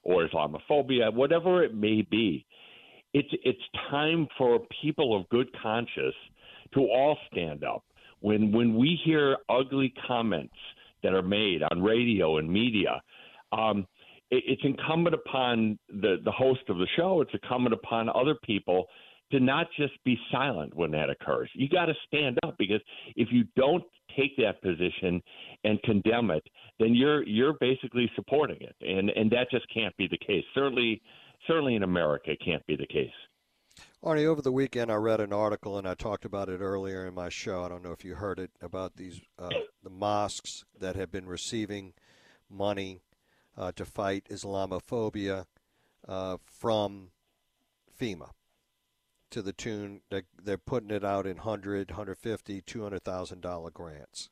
or 0.02 0.26
Islamophobia, 0.26 1.12
whatever 1.12 1.62
it 1.62 1.74
may 1.74 2.02
be. 2.02 2.46
It's 3.12 3.28
it's 3.44 3.60
time 3.90 4.26
for 4.38 4.60
people 4.82 5.16
of 5.16 5.28
good 5.28 5.48
conscience 5.60 6.14
to 6.72 6.80
all 6.80 7.18
stand 7.32 7.64
up. 7.64 7.84
When 8.20 8.50
when 8.52 8.76
we 8.76 8.98
hear 9.04 9.37
ugly 9.50 9.92
comments 10.06 10.54
that 11.04 11.14
are 11.14 11.22
made 11.22 11.62
on 11.70 11.80
radio 11.80 12.38
and 12.38 12.50
media, 12.50 13.00
um, 13.52 13.86
it, 14.30 14.42
it's 14.46 14.62
incumbent 14.64 15.14
upon 15.14 15.78
the 15.88 16.16
the 16.24 16.32
host 16.32 16.62
of 16.68 16.78
the 16.78 16.88
show. 16.96 17.20
It's 17.20 17.30
incumbent 17.32 17.74
upon 17.74 18.08
other 18.08 18.34
people 18.42 18.86
to 19.30 19.40
not 19.40 19.68
just 19.76 19.92
be 20.04 20.18
silent 20.30 20.74
when 20.74 20.90
that 20.92 21.10
occurs. 21.10 21.50
You 21.54 21.68
got 21.68 21.86
to 21.86 21.94
stand 22.06 22.38
up 22.44 22.56
because 22.58 22.80
if 23.16 23.28
you 23.30 23.44
don't 23.56 23.84
take 24.16 24.36
that 24.36 24.62
position 24.62 25.22
and 25.64 25.80
condemn 25.82 26.30
it, 26.30 26.42
then 26.78 26.94
you're 26.94 27.26
you're 27.26 27.54
basically 27.60 28.10
supporting 28.16 28.58
it, 28.60 28.74
and 28.80 29.10
and 29.10 29.30
that 29.30 29.50
just 29.50 29.66
can't 29.72 29.96
be 29.96 30.08
the 30.08 30.18
case. 30.18 30.44
Certainly, 30.54 31.00
certainly 31.46 31.76
in 31.76 31.82
America, 31.82 32.32
it 32.32 32.40
can't 32.44 32.64
be 32.66 32.76
the 32.76 32.86
case. 32.86 33.10
Arnie, 34.04 34.26
over 34.26 34.42
the 34.42 34.52
weekend 34.52 34.92
I 34.92 34.96
read 34.96 35.22
an 35.22 35.32
article 35.32 35.78
and 35.78 35.88
I 35.88 35.94
talked 35.94 36.26
about 36.26 36.50
it 36.50 36.60
earlier 36.60 37.06
in 37.06 37.14
my 37.14 37.30
show. 37.30 37.64
I 37.64 37.70
don't 37.70 37.82
know 37.82 37.92
if 37.92 38.04
you 38.04 38.16
heard 38.16 38.38
it 38.38 38.50
about 38.60 38.96
these 38.96 39.22
uh, 39.38 39.48
the 39.82 39.88
mosques 39.88 40.62
that 40.78 40.94
have 40.94 41.10
been 41.10 41.24
receiving 41.24 41.94
money 42.50 43.00
uh, 43.56 43.72
to 43.72 43.86
fight 43.86 44.26
Islamophobia 44.30 45.46
uh, 46.06 46.36
from 46.44 47.12
FEMA 47.98 48.28
to 49.30 49.40
the 49.40 49.54
tune 49.54 50.02
that 50.10 50.24
they're 50.42 50.58
putting 50.58 50.90
it 50.90 51.02
out 51.02 51.26
in 51.26 51.38
100, 51.38 51.92
150, 51.92 52.60
200,000 52.60 53.40
dollar 53.40 53.70
grants. 53.70 54.28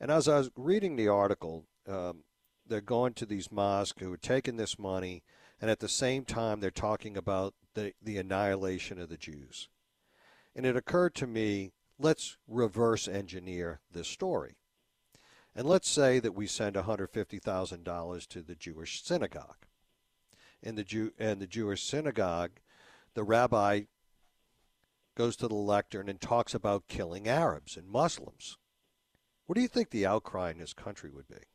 And 0.00 0.10
as 0.10 0.26
I 0.26 0.38
was 0.38 0.50
reading 0.56 0.96
the 0.96 1.08
article, 1.08 1.66
um, 1.86 2.24
they're 2.66 2.80
going 2.80 3.12
to 3.14 3.26
these 3.26 3.52
mosques 3.52 4.00
who 4.00 4.10
are 4.10 4.16
taking 4.16 4.56
this 4.56 4.78
money, 4.78 5.22
and 5.62 5.70
at 5.70 5.78
the 5.78 5.88
same 5.88 6.24
time 6.24 6.58
they're 6.58 6.72
talking 6.72 7.16
about 7.16 7.54
the, 7.74 7.94
the 8.02 8.18
annihilation 8.18 9.00
of 9.00 9.08
the 9.08 9.16
Jews. 9.16 9.68
And 10.56 10.66
it 10.66 10.76
occurred 10.76 11.14
to 11.14 11.26
me, 11.26 11.70
let's 12.00 12.36
reverse 12.48 13.06
engineer 13.06 13.80
this 13.90 14.08
story. 14.08 14.56
And 15.54 15.66
let's 15.68 15.88
say 15.88 16.18
that 16.18 16.34
we 16.34 16.48
send 16.48 16.74
$150,000 16.74 18.26
to 18.26 18.42
the 18.42 18.54
Jewish 18.56 19.04
synagogue. 19.04 19.66
In 20.62 20.74
the 20.74 20.84
Jew 20.84 21.12
and 21.18 21.40
the 21.40 21.46
Jewish 21.46 21.84
synagogue, 21.84 22.52
the 23.14 23.22
rabbi 23.22 23.82
goes 25.14 25.36
to 25.36 25.48
the 25.48 25.54
lectern 25.54 26.08
and 26.08 26.20
talks 26.20 26.54
about 26.54 26.88
killing 26.88 27.28
Arabs 27.28 27.76
and 27.76 27.88
Muslims. 27.88 28.58
What 29.46 29.54
do 29.54 29.60
you 29.60 29.68
think 29.68 29.90
the 29.90 30.06
outcry 30.06 30.50
in 30.50 30.58
this 30.58 30.74
country 30.74 31.10
would 31.10 31.28
be? 31.28 31.51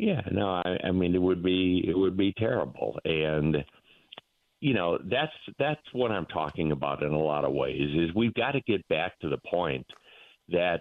Yeah, 0.00 0.22
no, 0.32 0.48
I, 0.64 0.78
I 0.84 0.92
mean 0.92 1.14
it 1.14 1.20
would 1.20 1.42
be 1.42 1.84
it 1.86 1.96
would 1.96 2.16
be 2.16 2.32
terrible, 2.38 2.98
and 3.04 3.58
you 4.62 4.72
know 4.72 4.98
that's 5.10 5.32
that's 5.58 5.82
what 5.92 6.10
I'm 6.10 6.24
talking 6.24 6.72
about 6.72 7.02
in 7.02 7.12
a 7.12 7.18
lot 7.18 7.44
of 7.44 7.52
ways. 7.52 7.90
Is 7.94 8.14
we've 8.14 8.32
got 8.32 8.52
to 8.52 8.62
get 8.62 8.86
back 8.88 9.18
to 9.20 9.28
the 9.28 9.36
point 9.50 9.86
that 10.48 10.80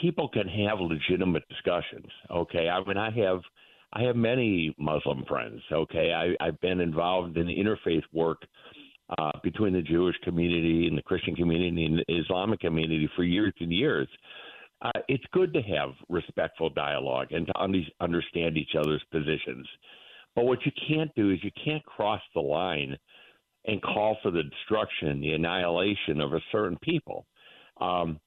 people 0.00 0.28
can 0.28 0.46
have 0.46 0.78
legitimate 0.78 1.42
discussions. 1.48 2.06
Okay, 2.30 2.68
I 2.68 2.84
mean 2.84 2.96
I 2.96 3.10
have 3.10 3.40
I 3.92 4.02
have 4.04 4.14
many 4.14 4.72
Muslim 4.78 5.24
friends. 5.26 5.60
Okay, 5.72 6.12
I, 6.12 6.46
I've 6.46 6.60
been 6.60 6.78
involved 6.78 7.36
in 7.38 7.48
interfaith 7.48 8.04
work 8.12 8.42
uh, 9.18 9.32
between 9.42 9.72
the 9.72 9.82
Jewish 9.82 10.16
community 10.22 10.86
and 10.86 10.96
the 10.96 11.02
Christian 11.02 11.34
community 11.34 11.86
and 11.86 11.98
the 11.98 12.20
Islamic 12.20 12.60
community 12.60 13.10
for 13.16 13.24
years 13.24 13.52
and 13.58 13.72
years. 13.72 14.06
Uh, 14.82 14.90
it's 15.08 15.24
good 15.32 15.54
to 15.54 15.62
have 15.62 15.90
respectful 16.08 16.68
dialogue 16.70 17.28
and 17.30 17.46
to 17.46 17.58
un- 17.58 17.86
understand 18.00 18.56
each 18.56 18.74
other's 18.78 19.02
positions. 19.12 19.66
But 20.34 20.44
what 20.44 20.58
you 20.66 20.72
can't 20.88 21.14
do 21.14 21.30
is 21.30 21.38
you 21.44 21.52
can't 21.64 21.84
cross 21.84 22.20
the 22.34 22.40
line 22.40 22.96
and 23.66 23.80
call 23.80 24.16
for 24.22 24.32
the 24.32 24.42
destruction, 24.42 25.20
the 25.20 25.34
annihilation 25.34 26.20
of 26.20 26.32
a 26.32 26.40
certain 26.50 26.78
people. 26.82 27.26
Um, 27.80 28.18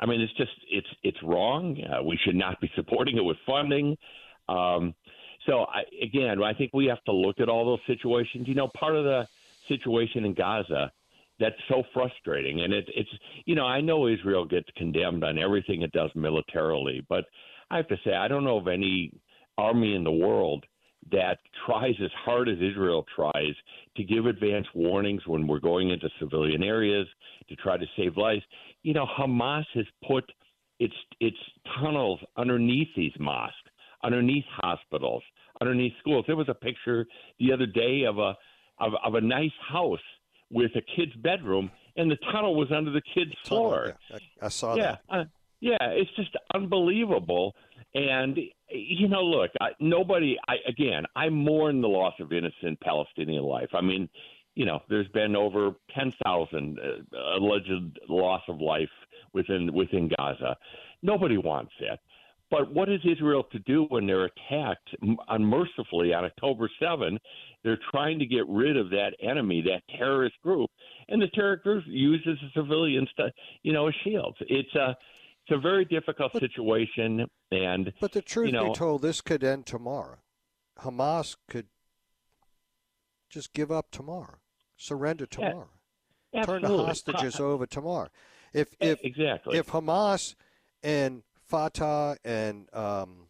I 0.00 0.06
mean, 0.06 0.20
it's 0.20 0.32
just 0.32 0.50
it's 0.68 0.86
it's 1.02 1.22
wrong. 1.22 1.76
Uh, 1.84 2.02
we 2.02 2.18
should 2.24 2.34
not 2.34 2.60
be 2.60 2.70
supporting 2.76 3.16
it 3.16 3.24
with 3.24 3.36
funding. 3.46 3.96
Um, 4.48 4.94
so 5.46 5.64
I, 5.64 5.82
again, 6.02 6.42
I 6.42 6.54
think 6.54 6.72
we 6.74 6.86
have 6.86 7.02
to 7.04 7.12
look 7.12 7.38
at 7.38 7.48
all 7.48 7.64
those 7.64 7.86
situations. 7.86 8.48
You 8.48 8.54
know, 8.54 8.68
part 8.78 8.96
of 8.96 9.04
the 9.04 9.26
situation 9.68 10.24
in 10.24 10.34
Gaza 10.34 10.90
that's 11.40 11.56
so 11.68 11.82
frustrating. 11.92 12.60
And 12.60 12.72
it, 12.72 12.88
it's, 12.94 13.10
you 13.46 13.54
know, 13.54 13.66
I 13.66 13.80
know 13.80 14.06
Israel 14.06 14.44
gets 14.44 14.68
condemned 14.76 15.24
on 15.24 15.38
everything 15.38 15.82
it 15.82 15.92
does 15.92 16.10
militarily, 16.14 17.04
but 17.08 17.24
I 17.70 17.76
have 17.78 17.88
to 17.88 17.96
say, 18.04 18.14
I 18.14 18.28
don't 18.28 18.44
know 18.44 18.58
of 18.58 18.68
any 18.68 19.12
army 19.58 19.94
in 19.94 20.04
the 20.04 20.12
world 20.12 20.64
that 21.10 21.38
tries 21.66 21.94
as 22.02 22.10
hard 22.24 22.48
as 22.48 22.56
Israel 22.56 23.06
tries 23.16 23.54
to 23.96 24.04
give 24.04 24.26
advance 24.26 24.66
warnings 24.74 25.22
when 25.26 25.46
we're 25.46 25.58
going 25.58 25.90
into 25.90 26.08
civilian 26.18 26.62
areas 26.62 27.06
to 27.48 27.56
try 27.56 27.76
to 27.76 27.86
save 27.96 28.16
lives. 28.16 28.42
You 28.82 28.92
know, 28.92 29.06
Hamas 29.18 29.64
has 29.74 29.86
put 30.06 30.30
its 30.78 30.94
its 31.20 31.36
tunnels 31.80 32.20
underneath 32.36 32.88
these 32.96 33.12
mosques, 33.18 33.54
underneath 34.02 34.44
hospitals, 34.50 35.22
underneath 35.60 35.92
schools. 36.00 36.24
There 36.26 36.36
was 36.36 36.48
a 36.48 36.54
picture 36.54 37.06
the 37.38 37.52
other 37.52 37.66
day 37.66 38.04
of 38.04 38.18
a 38.18 38.34
of, 38.78 38.92
of 39.04 39.14
a 39.14 39.20
nice 39.20 39.50
house 39.68 39.98
with 40.50 40.72
a 40.76 40.82
kid's 40.96 41.14
bedroom, 41.16 41.70
and 41.96 42.10
the 42.10 42.18
tunnel 42.32 42.54
was 42.54 42.70
under 42.72 42.90
the 42.90 43.02
kid's 43.14 43.34
floor. 43.44 43.94
Yeah, 44.10 44.16
I, 44.42 44.46
I 44.46 44.48
saw 44.48 44.74
yeah, 44.74 44.96
that. 45.08 45.18
Uh, 45.20 45.24
yeah, 45.60 45.76
it's 45.80 46.10
just 46.16 46.36
unbelievable. 46.54 47.54
And 47.94 48.38
you 48.68 49.08
know, 49.08 49.22
look, 49.22 49.50
I, 49.60 49.70
nobody. 49.80 50.36
I 50.48 50.56
again, 50.68 51.04
I 51.16 51.28
mourn 51.28 51.80
the 51.80 51.88
loss 51.88 52.14
of 52.20 52.32
innocent 52.32 52.80
Palestinian 52.80 53.42
life. 53.42 53.70
I 53.74 53.80
mean, 53.80 54.08
you 54.54 54.64
know, 54.64 54.80
there's 54.88 55.08
been 55.08 55.34
over 55.36 55.72
ten 55.94 56.12
thousand 56.24 56.78
uh, 56.78 57.38
alleged 57.38 57.98
loss 58.08 58.42
of 58.48 58.60
life 58.60 58.90
within 59.32 59.72
within 59.72 60.10
Gaza. 60.16 60.56
Nobody 61.02 61.36
wants 61.36 61.72
that. 61.80 62.00
But 62.50 62.72
what 62.74 62.88
is 62.88 63.00
Israel 63.04 63.44
to 63.52 63.58
do 63.60 63.84
when 63.90 64.06
they're 64.06 64.24
attacked 64.24 64.88
unmercifully 65.28 66.12
on 66.12 66.24
October 66.24 66.68
7? 66.80 67.18
They're 67.62 67.78
trying 67.92 68.18
to 68.18 68.26
get 68.26 68.48
rid 68.48 68.76
of 68.76 68.90
that 68.90 69.12
enemy, 69.22 69.62
that 69.62 69.82
terrorist 69.96 70.34
group, 70.42 70.68
and 71.08 71.22
the 71.22 71.28
terrorist 71.28 71.62
group 71.62 71.84
uses 71.86 72.38
the 72.42 72.60
civilians 72.60 73.08
to, 73.18 73.30
you 73.62 73.72
know, 73.72 73.88
as 73.88 73.94
shields. 74.04 74.36
It's 74.40 74.74
a 74.74 74.96
it's 75.46 75.56
a 75.56 75.60
very 75.60 75.84
difficult 75.84 76.32
but, 76.32 76.42
situation, 76.42 77.26
and 77.50 77.92
but 78.00 78.12
the 78.12 78.22
truth 78.22 78.46
you 78.46 78.52
know, 78.52 78.68
be 78.68 78.74
told, 78.74 79.02
this 79.02 79.20
could 79.20 79.44
end 79.44 79.66
tomorrow. 79.66 80.18
Hamas 80.80 81.36
could 81.48 81.66
just 83.28 83.52
give 83.52 83.70
up 83.70 83.90
tomorrow, 83.90 84.38
surrender 84.76 85.26
tomorrow, 85.26 85.68
yeah, 86.32 86.42
turn 86.44 86.62
the 86.62 86.68
hostages 86.68 87.38
over 87.38 87.66
tomorrow. 87.66 88.08
If 88.52 88.74
if 88.80 88.98
exactly 89.04 89.56
if 89.56 89.68
Hamas 89.68 90.34
and 90.82 91.22
Fatah 91.50 92.16
and 92.24 92.68
um, 92.72 93.26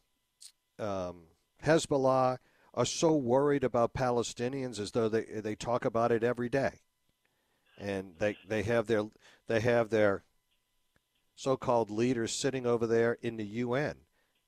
um, 0.78 1.22
Hezbollah 1.64 2.37
are 2.74 2.85
so 2.85 3.16
worried 3.16 3.64
about 3.64 3.94
Palestinians 3.94 4.78
as 4.78 4.92
though 4.92 5.09
they 5.09 5.24
they 5.24 5.54
talk 5.54 5.87
about 5.87 6.12
it 6.12 6.22
every 6.22 6.50
day, 6.50 6.80
and 7.78 8.12
they 8.18 8.37
they 8.46 8.62
have 8.62 8.87
their 8.87 9.04
they 9.48 9.61
have 9.61 9.88
their 9.88 10.22
so-called 11.35 11.90
leaders 11.90 12.33
sitting 12.33 12.66
over 12.66 12.87
there 12.87 13.16
in 13.22 13.38
the 13.38 13.46
UN. 13.46 13.96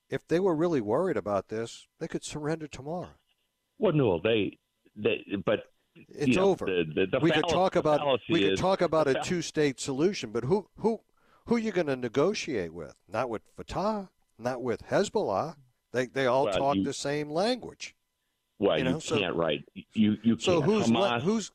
If 0.07 0.27
they 0.27 0.39
were 0.39 0.55
really 0.55 0.81
worried 0.81 1.17
about 1.17 1.47
this, 1.47 1.87
they 1.99 2.07
could 2.07 2.23
surrender 2.23 2.67
tomorrow. 2.67 3.15
Well, 3.79 3.93
no, 3.93 4.19
they 4.23 4.59
they 4.95 5.25
but 5.43 5.63
it's 5.95 6.37
know, 6.37 6.51
over. 6.51 6.65
The, 6.67 6.85
the, 6.93 7.05
the 7.07 7.19
we 7.19 7.31
could 7.31 7.49
talk 7.49 7.75
about 7.75 8.19
we 8.29 8.41
could 8.41 8.57
talk 8.57 8.81
about 8.81 9.07
a 9.07 9.19
two-state 9.23 9.79
solution, 9.79 10.29
but 10.29 10.43
who 10.43 10.67
who 10.77 11.01
who 11.45 11.55
are 11.55 11.59
you 11.59 11.71
going 11.71 11.87
to 11.87 11.95
negotiate 11.95 12.73
with? 12.73 12.95
Not 13.07 13.29
with 13.29 13.41
Fatah, 13.55 14.09
not 14.37 14.61
with 14.61 14.87
Hezbollah. 14.87 15.55
They 15.91 16.07
they 16.07 16.25
all 16.25 16.45
well, 16.45 16.57
talk 16.57 16.75
you, 16.77 16.83
the 16.83 16.93
same 16.93 17.29
language. 17.29 17.95
Well, 18.59 18.77
you, 18.77 18.83
know? 18.83 18.89
you 18.91 19.01
can't, 19.01 19.33
so, 19.33 19.35
right? 19.35 19.63
You 19.93 20.17
you 20.23 20.39
so 20.39 20.59
can't. 20.59 20.71
who's 20.71 20.91
le- 20.91 21.19
who's 21.19 21.51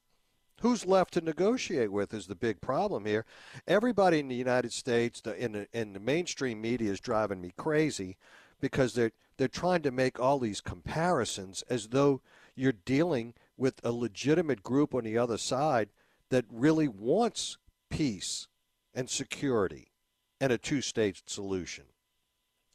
who's 0.61 0.87
left 0.87 1.14
to 1.14 1.20
negotiate 1.20 1.90
with 1.90 2.12
is 2.12 2.27
the 2.27 2.35
big 2.35 2.61
problem 2.61 3.05
here. 3.05 3.24
Everybody 3.66 4.18
in 4.18 4.29
the 4.29 4.35
United 4.35 4.72
States, 4.72 5.20
the, 5.20 5.37
in 5.37 5.53
the 5.53 5.68
in 5.72 5.92
the 5.92 6.01
mainstream 6.01 6.61
media, 6.61 6.92
is 6.92 7.01
driving 7.01 7.40
me 7.40 7.53
crazy 7.57 8.16
because 8.61 8.94
they're 8.94 9.12
they're 9.37 9.48
trying 9.48 9.83
to 9.83 9.90
make 9.90 10.20
all 10.20 10.38
these 10.38 10.61
comparisons 10.61 11.62
as 11.70 11.88
though 11.88 12.20
you're 12.55 12.72
dealing 12.72 13.35
with 13.57 13.81
a 13.85 13.92
legitimate 13.92 14.62
group 14.62 14.94
on 14.94 15.05
the 15.05 15.18
other 15.18 15.38
side 15.38 15.88
that 16.31 16.44
really 16.51 16.88
wants 16.88 17.57
peace 17.88 18.48
and 18.98 19.08
security 19.08 19.92
and 20.40 20.50
a 20.50 20.58
two-state 20.58 21.22
solution. 21.26 21.84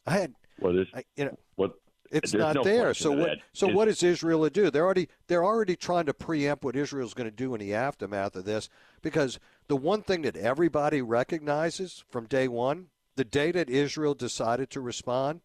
I 0.06 0.12
had 0.12 0.34
well, 0.58 0.72
this, 0.72 0.88
I, 0.94 1.04
you 1.16 1.26
know, 1.26 1.38
what 1.56 1.74
It's 2.10 2.32
not 2.32 2.54
no 2.54 2.64
there. 2.64 2.94
So 2.94 3.12
what? 3.12 3.38
So 3.52 3.66
It's- 3.66 3.76
what 3.76 3.88
is 3.88 4.02
Israel 4.02 4.42
to 4.44 4.50
do? 4.50 4.70
They're 4.70 4.84
already 4.86 5.08
they're 5.26 5.44
already 5.44 5.76
trying 5.76 6.06
to 6.06 6.14
preempt 6.14 6.64
what 6.64 6.76
Israel's 6.76 7.12
going 7.12 7.28
to 7.28 7.36
do 7.36 7.54
in 7.54 7.60
the 7.60 7.74
aftermath 7.74 8.36
of 8.36 8.46
this. 8.46 8.70
Because 9.02 9.38
the 9.68 9.76
one 9.76 10.00
thing 10.02 10.22
that 10.22 10.36
everybody 10.36 11.02
recognizes 11.02 12.04
from 12.08 12.24
day 12.24 12.48
one, 12.48 12.86
the 13.16 13.24
day 13.24 13.52
that 13.52 13.68
Israel 13.68 14.14
decided 14.14 14.70
to 14.70 14.80
respond, 14.80 15.42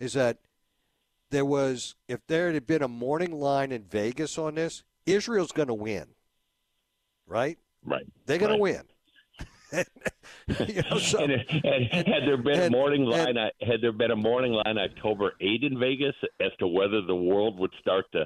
is 0.00 0.14
that 0.14 0.38
there 1.30 1.44
was 1.44 1.94
if 2.08 2.26
there 2.26 2.52
had 2.52 2.66
been 2.66 2.82
a 2.82 2.88
morning 2.88 3.38
line 3.38 3.70
in 3.70 3.84
Vegas 3.84 4.36
on 4.36 4.56
this, 4.56 4.82
Israel's 5.06 5.52
going 5.52 5.68
to 5.68 5.74
win. 5.74 6.08
Right? 7.24 7.58
Right. 7.84 8.06
They're 8.26 8.38
going 8.38 8.50
Right. 8.50 8.56
to 8.56 8.62
win. 8.78 8.82
you 10.66 10.82
know, 10.90 10.98
so, 10.98 11.18
and, 11.18 11.32
and 11.32 11.86
had 11.92 12.22
there 12.26 12.36
been 12.36 12.60
a 12.60 12.70
morning 12.70 13.04
line, 13.04 13.28
and- 13.28 13.38
uh, 13.38 13.50
had 13.66 13.80
there 13.80 13.92
been 13.92 14.10
a 14.10 14.16
morning 14.16 14.52
line 14.52 14.78
October 14.78 15.32
8 15.40 15.62
in 15.64 15.78
Vegas 15.78 16.14
as 16.40 16.50
to 16.58 16.66
whether 16.66 17.02
the 17.02 17.14
world 17.14 17.58
would 17.58 17.72
start 17.80 18.06
to 18.12 18.24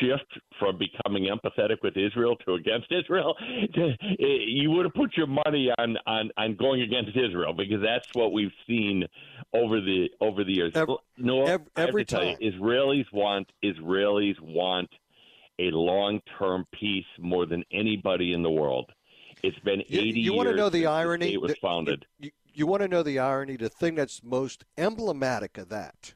shift 0.00 0.38
from 0.60 0.78
becoming 0.78 1.24
empathetic 1.28 1.78
with 1.82 1.96
Israel 1.96 2.36
to 2.46 2.54
against 2.54 2.86
Israel, 2.92 3.34
you 4.18 4.70
would 4.70 4.84
have 4.84 4.94
put 4.94 5.16
your 5.16 5.26
money 5.26 5.68
on, 5.78 5.96
on, 6.06 6.30
on 6.36 6.54
going 6.56 6.82
against 6.82 7.16
Israel 7.16 7.52
because 7.52 7.82
that's 7.82 8.08
what 8.14 8.32
we've 8.32 8.52
seen 8.68 9.04
over 9.52 9.80
the 9.80 10.08
over 10.20 10.44
the 10.44 10.52
years. 10.52 10.72
Every- 10.74 10.96
no, 11.18 11.44
ev- 11.44 11.62
I 11.76 11.80
have 11.80 11.88
every 11.88 12.04
time. 12.04 12.36
you, 12.38 12.52
Israelis 12.52 13.06
want 13.12 13.50
Israelis 13.64 14.40
want 14.40 14.88
a 15.58 15.70
long 15.70 16.20
term 16.38 16.66
peace 16.72 17.04
more 17.18 17.46
than 17.46 17.64
anybody 17.72 18.32
in 18.32 18.42
the 18.42 18.50
world. 18.50 18.90
It's 19.44 19.58
been 19.58 19.82
You- 19.88 20.00
80 20.00 20.20
you 20.20 20.32
wanna 20.32 20.54
know 20.54 20.70
the 20.70 20.86
irony? 20.86 21.28
state 21.28 21.40
was 21.42 21.56
founded. 21.58 22.06
You, 22.18 22.30
you 22.54 22.66
want 22.66 22.82
to 22.82 22.88
know 22.88 23.02
the 23.02 23.18
irony? 23.18 23.56
The 23.56 23.68
thing 23.68 23.96
that's 23.96 24.22
most 24.22 24.64
emblematic 24.78 25.58
of 25.58 25.68
that 25.68 26.14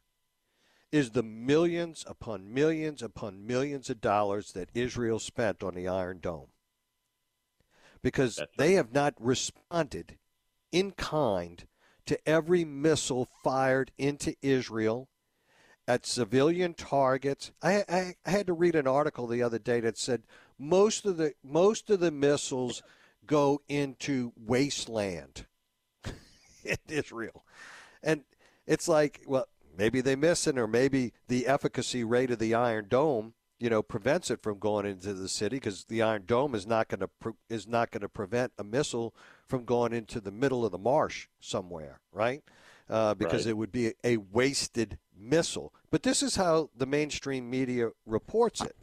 is 0.90 1.10
the 1.10 1.22
millions 1.22 2.04
upon 2.06 2.54
millions 2.54 3.02
upon 3.02 3.46
millions 3.46 3.90
of 3.90 4.00
dollars 4.00 4.52
that 4.52 4.70
Israel 4.72 5.18
spent 5.18 5.62
on 5.62 5.74
the 5.74 5.86
Iron 5.86 6.20
Dome. 6.20 6.48
Because 8.02 8.36
That's 8.36 8.52
they 8.56 8.72
have 8.74 8.92
not 8.92 9.14
responded 9.18 10.16
in 10.72 10.92
kind 10.92 11.66
to 12.06 12.18
every 12.26 12.64
missile 12.64 13.28
fired 13.44 13.90
into 13.98 14.34
Israel 14.40 15.10
at 15.86 16.06
civilian 16.06 16.72
targets. 16.72 17.50
I, 17.62 17.84
I, 17.88 18.14
I 18.24 18.30
had 18.30 18.46
to 18.46 18.52
read 18.54 18.74
an 18.76 18.86
article 18.86 19.26
the 19.26 19.42
other 19.42 19.58
day 19.58 19.80
that 19.80 19.98
said 19.98 20.22
most 20.58 21.04
of 21.04 21.18
the 21.18 21.34
most 21.42 21.90
of 21.90 22.00
the 22.00 22.10
missiles 22.10 22.82
go 23.28 23.60
into 23.68 24.32
wasteland 24.36 25.46
in 26.64 26.76
Israel. 26.88 27.44
And 28.02 28.24
it's 28.66 28.88
like, 28.88 29.22
well, 29.26 29.46
maybe 29.76 30.00
they 30.00 30.16
miss 30.16 30.48
it, 30.48 30.58
or 30.58 30.66
maybe 30.66 31.12
the 31.28 31.46
efficacy 31.46 32.02
rate 32.02 32.32
of 32.32 32.40
the 32.40 32.54
Iron 32.54 32.86
Dome, 32.88 33.34
you 33.60 33.70
know, 33.70 33.82
prevents 33.82 34.30
it 34.30 34.42
from 34.42 34.58
going 34.58 34.86
into 34.86 35.14
the 35.14 35.28
city 35.28 35.56
because 35.56 35.84
the 35.84 36.02
Iron 36.02 36.24
Dome 36.26 36.54
is 36.54 36.66
not 36.66 36.88
going 36.88 37.00
to 37.00 37.08
pre- 37.08 37.32
is 37.48 37.66
not 37.68 37.90
going 37.92 38.02
to 38.02 38.08
prevent 38.08 38.52
a 38.58 38.64
missile 38.64 39.14
from 39.46 39.64
going 39.64 39.92
into 39.92 40.20
the 40.20 40.30
middle 40.32 40.64
of 40.64 40.72
the 40.72 40.78
marsh 40.78 41.28
somewhere, 41.40 42.00
right? 42.12 42.42
Uh, 42.90 43.14
because 43.14 43.44
Right. 43.44 43.50
it 43.50 43.56
would 43.56 43.72
be 43.72 43.92
a 44.02 44.16
wasted 44.16 44.98
missile. 45.16 45.74
But 45.90 46.02
this 46.02 46.22
is 46.22 46.36
how 46.36 46.70
the 46.76 46.86
mainstream 46.86 47.50
media 47.50 47.90
reports 48.06 48.60
it. 48.62 48.76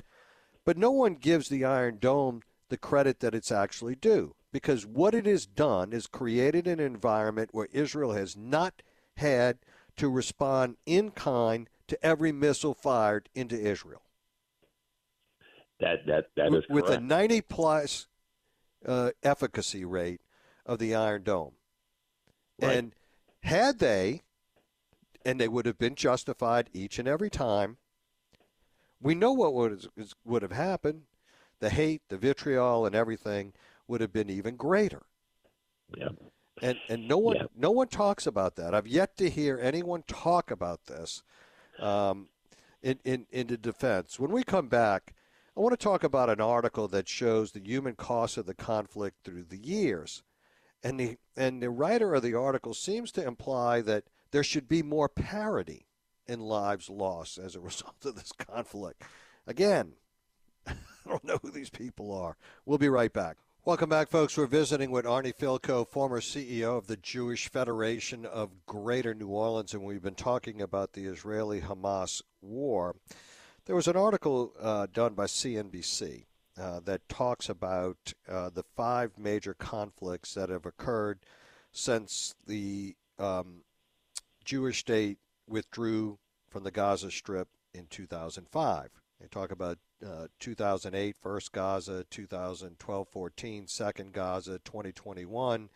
But 0.66 0.78
no 0.78 0.92
one 0.92 1.16
gives 1.16 1.48
the 1.50 1.64
Iron 1.64 1.98
Dome 2.00 2.42
the 2.70 2.78
credit 2.78 3.20
that 3.20 3.36
it's 3.36 3.52
actually 3.52 3.96
due 3.96 4.36
because 4.52 4.86
what 4.86 5.14
it 5.14 5.26
has 5.26 5.46
done 5.46 5.94
is 5.94 6.08
created 6.08 6.68
an 6.68 6.80
environment 6.80 7.50
where 7.52 7.68
Israel 7.72 8.14
has 8.14 8.38
not 8.38 8.82
had 9.18 9.60
to 9.98 10.10
respond 10.10 10.78
in 10.86 11.12
kind 11.12 11.70
to 11.88 12.06
every 12.06 12.32
missile 12.32 12.74
fired 12.74 13.30
into 13.36 13.60
Israel. 13.60 14.02
That 15.80 16.06
that 16.08 16.26
that 16.38 16.48
is 16.48 16.64
with, 16.70 16.86
with 16.86 16.90
a 16.90 17.00
90 17.00 17.42
plus 17.42 18.08
uh, 18.86 19.12
efficacy 19.24 19.84
rate 19.84 20.22
of 20.66 20.80
the 20.80 20.96
Iron 20.96 21.24
Dome. 21.24 21.54
Right. 22.62 22.78
And 22.78 22.96
had 23.44 23.80
they, 23.80 24.22
and 25.26 25.40
they 25.40 25.48
would 25.48 25.66
have 25.66 25.78
been 25.78 25.96
justified 25.96 26.70
each 26.74 26.98
and 26.98 27.08
every 27.08 27.30
time, 27.30 27.78
we 29.02 29.16
know 29.16 29.34
what 29.34 29.54
would, 29.54 29.88
would 30.24 30.42
have 30.42 30.52
happened. 30.52 31.04
The 31.60 31.70
hate, 31.70 32.02
the 32.10 32.18
vitriol, 32.18 32.86
and 32.86 32.96
everything 32.96 33.54
would 33.88 34.02
have 34.02 34.12
been 34.14 34.30
even 34.30 34.56
greater. 34.56 35.04
yeah. 35.96 36.10
And 36.62 36.80
and 36.88 37.08
no 37.08 37.18
one 37.18 37.36
Yeah. 37.36 37.48
no 37.56 37.72
one 37.72 37.88
talks 37.88 38.26
about 38.26 38.56
that. 38.56 38.74
I've 38.74 38.88
yet 38.88 39.18
to 39.18 39.30
hear 39.30 39.60
anyone 39.62 40.04
talk 40.08 40.52
about 40.52 40.86
this 40.86 41.22
um, 41.80 42.30
in, 42.82 43.00
in 43.04 43.28
in 43.30 43.48
the 43.48 43.58
defense. 43.58 44.20
When 44.20 44.32
we 44.32 44.44
come 44.44 44.70
back, 44.70 45.16
I 45.56 45.60
want 45.60 45.74
to 45.78 45.84
talk 45.84 46.04
about 46.04 46.30
an 46.30 46.40
article 46.42 46.88
that 46.90 47.10
shows 47.10 47.52
the 47.52 47.60
human 47.60 47.96
cost 47.96 48.38
of 48.38 48.46
the 48.46 48.54
conflict 48.54 49.18
through 49.24 49.44
the 49.44 49.58
years, 49.58 50.24
and 50.82 50.98
the 51.00 51.18
and 51.36 51.62
the 51.62 51.70
writer 51.70 52.16
of 52.16 52.24
the 52.24 52.36
article 52.36 52.74
seems 52.74 53.12
to 53.14 53.26
imply 53.26 53.82
that 53.82 54.06
there 54.32 54.44
should 54.44 54.68
be 54.70 54.82
more 54.82 55.10
parity 55.10 55.88
in 56.28 56.40
lives 56.40 56.90
lost 56.90 57.38
as 57.38 57.56
a 57.56 57.60
result 57.70 58.06
of 58.06 58.16
this 58.16 58.32
conflict. 58.32 59.04
Again, 59.46 59.94
I 60.68 61.10
don't 61.10 61.24
know 61.24 61.40
who 61.42 61.52
these 61.52 61.70
people 61.70 62.12
are. 62.12 62.38
We'll 62.66 62.78
be 62.78 62.90
right 62.90 63.12
back. 63.12 63.38
Welcome 63.66 63.90
back, 63.90 64.10
folks. 64.10 64.38
We're 64.38 64.46
visiting 64.46 64.92
with 64.92 65.06
Arnie 65.06 65.36
Fielkow, 65.36 65.88
former 65.88 66.22
CEO 66.22 66.78
of 66.78 66.86
the 66.86 66.98
Jewish 66.98 67.50
Federation 67.50 68.24
of 68.24 68.66
Greater 68.68 69.16
New 69.16 69.30
Orleans, 69.30 69.74
and 69.74 69.84
we've 69.84 70.04
been 70.04 70.14
talking 70.14 70.62
about 70.62 70.94
the 70.94 71.06
Israeli 71.06 71.62
Hamas 71.62 72.22
war. 72.42 72.96
There 73.66 73.76
was 73.76 73.88
an 73.88 73.96
article 73.96 74.54
uh, 74.62 74.86
done 74.94 75.16
by 75.16 75.26
CNBC 75.26 76.26
uh, 76.60 76.80
that 76.82 77.10
talks 77.10 77.50
about 77.50 78.14
uh, 78.30 78.52
the 78.52 78.64
five 78.76 79.18
major 79.18 79.56
conflicts 79.56 80.36
that 80.36 80.50
have 80.50 80.68
occurred 80.68 81.20
since 81.72 82.36
the 82.46 82.96
um, 83.18 83.62
Jewish 84.44 84.80
state 84.80 85.18
withdrew 85.48 86.20
from 86.50 86.64
the 86.64 86.72
Gaza 86.72 87.10
Strip 87.10 87.48
in 87.74 87.88
2005. 87.90 88.90
They 89.20 89.28
talk 89.28 89.52
about 89.52 89.78
uh, 90.06 90.28
2008, 90.40 91.16
first 91.22 91.52
Gaza, 91.52 92.06
2012 92.10 93.08
14, 93.08 93.68
second 93.68 94.14
Gaza, 94.14 94.60
2021, 94.64 95.70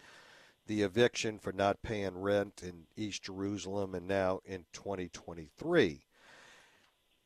the 0.67 0.81
eviction 0.81 1.39
for 1.39 1.51
not 1.51 1.81
paying 1.81 2.19
rent 2.19 2.61
in 2.63 2.87
East 2.97 3.23
Jerusalem, 3.23 3.95
and 3.95 4.07
now 4.07 4.41
in 4.45 4.65
2023. 4.73 6.01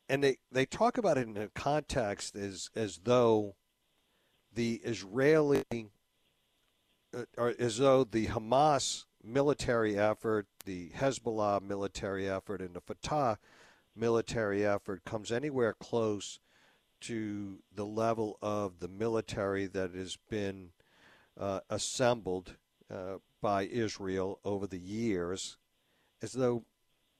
And 0.08 0.24
they, 0.24 0.38
they 0.52 0.66
talk 0.66 0.98
about 0.98 1.18
it 1.18 1.28
in 1.28 1.38
a 1.38 1.48
context 1.50 2.36
as, 2.36 2.70
as 2.76 3.00
though 3.04 3.56
the 4.54 4.82
Israeli, 4.84 5.64
uh, 7.16 7.24
or 7.38 7.54
as 7.58 7.80
though 7.80 8.04
the 8.04 8.28
Hamas 8.28 9.06
military 9.24 9.98
effort, 9.98 10.46
the 10.66 10.90
Hezbollah 10.90 11.62
military 11.62 12.30
effort, 12.30 12.62
and 12.62 12.76
the 12.76 12.82
Fatah 12.82 13.40
military 13.96 14.66
effort 14.66 15.04
comes 15.06 15.32
anywhere 15.32 15.74
close 15.74 16.40
to 17.02 17.60
the 17.74 17.86
level 17.86 18.38
of 18.42 18.80
the 18.80 18.88
military 18.88 19.68
that 19.68 19.94
has 19.94 20.18
been 20.30 20.70
uh, 21.38 21.60
assembled 21.70 22.56
uh, 22.94 23.18
by 23.42 23.64
Israel 23.64 24.40
over 24.46 24.68
the 24.68 24.80
years, 24.80 25.58
as 26.22 26.34
though 26.34 26.64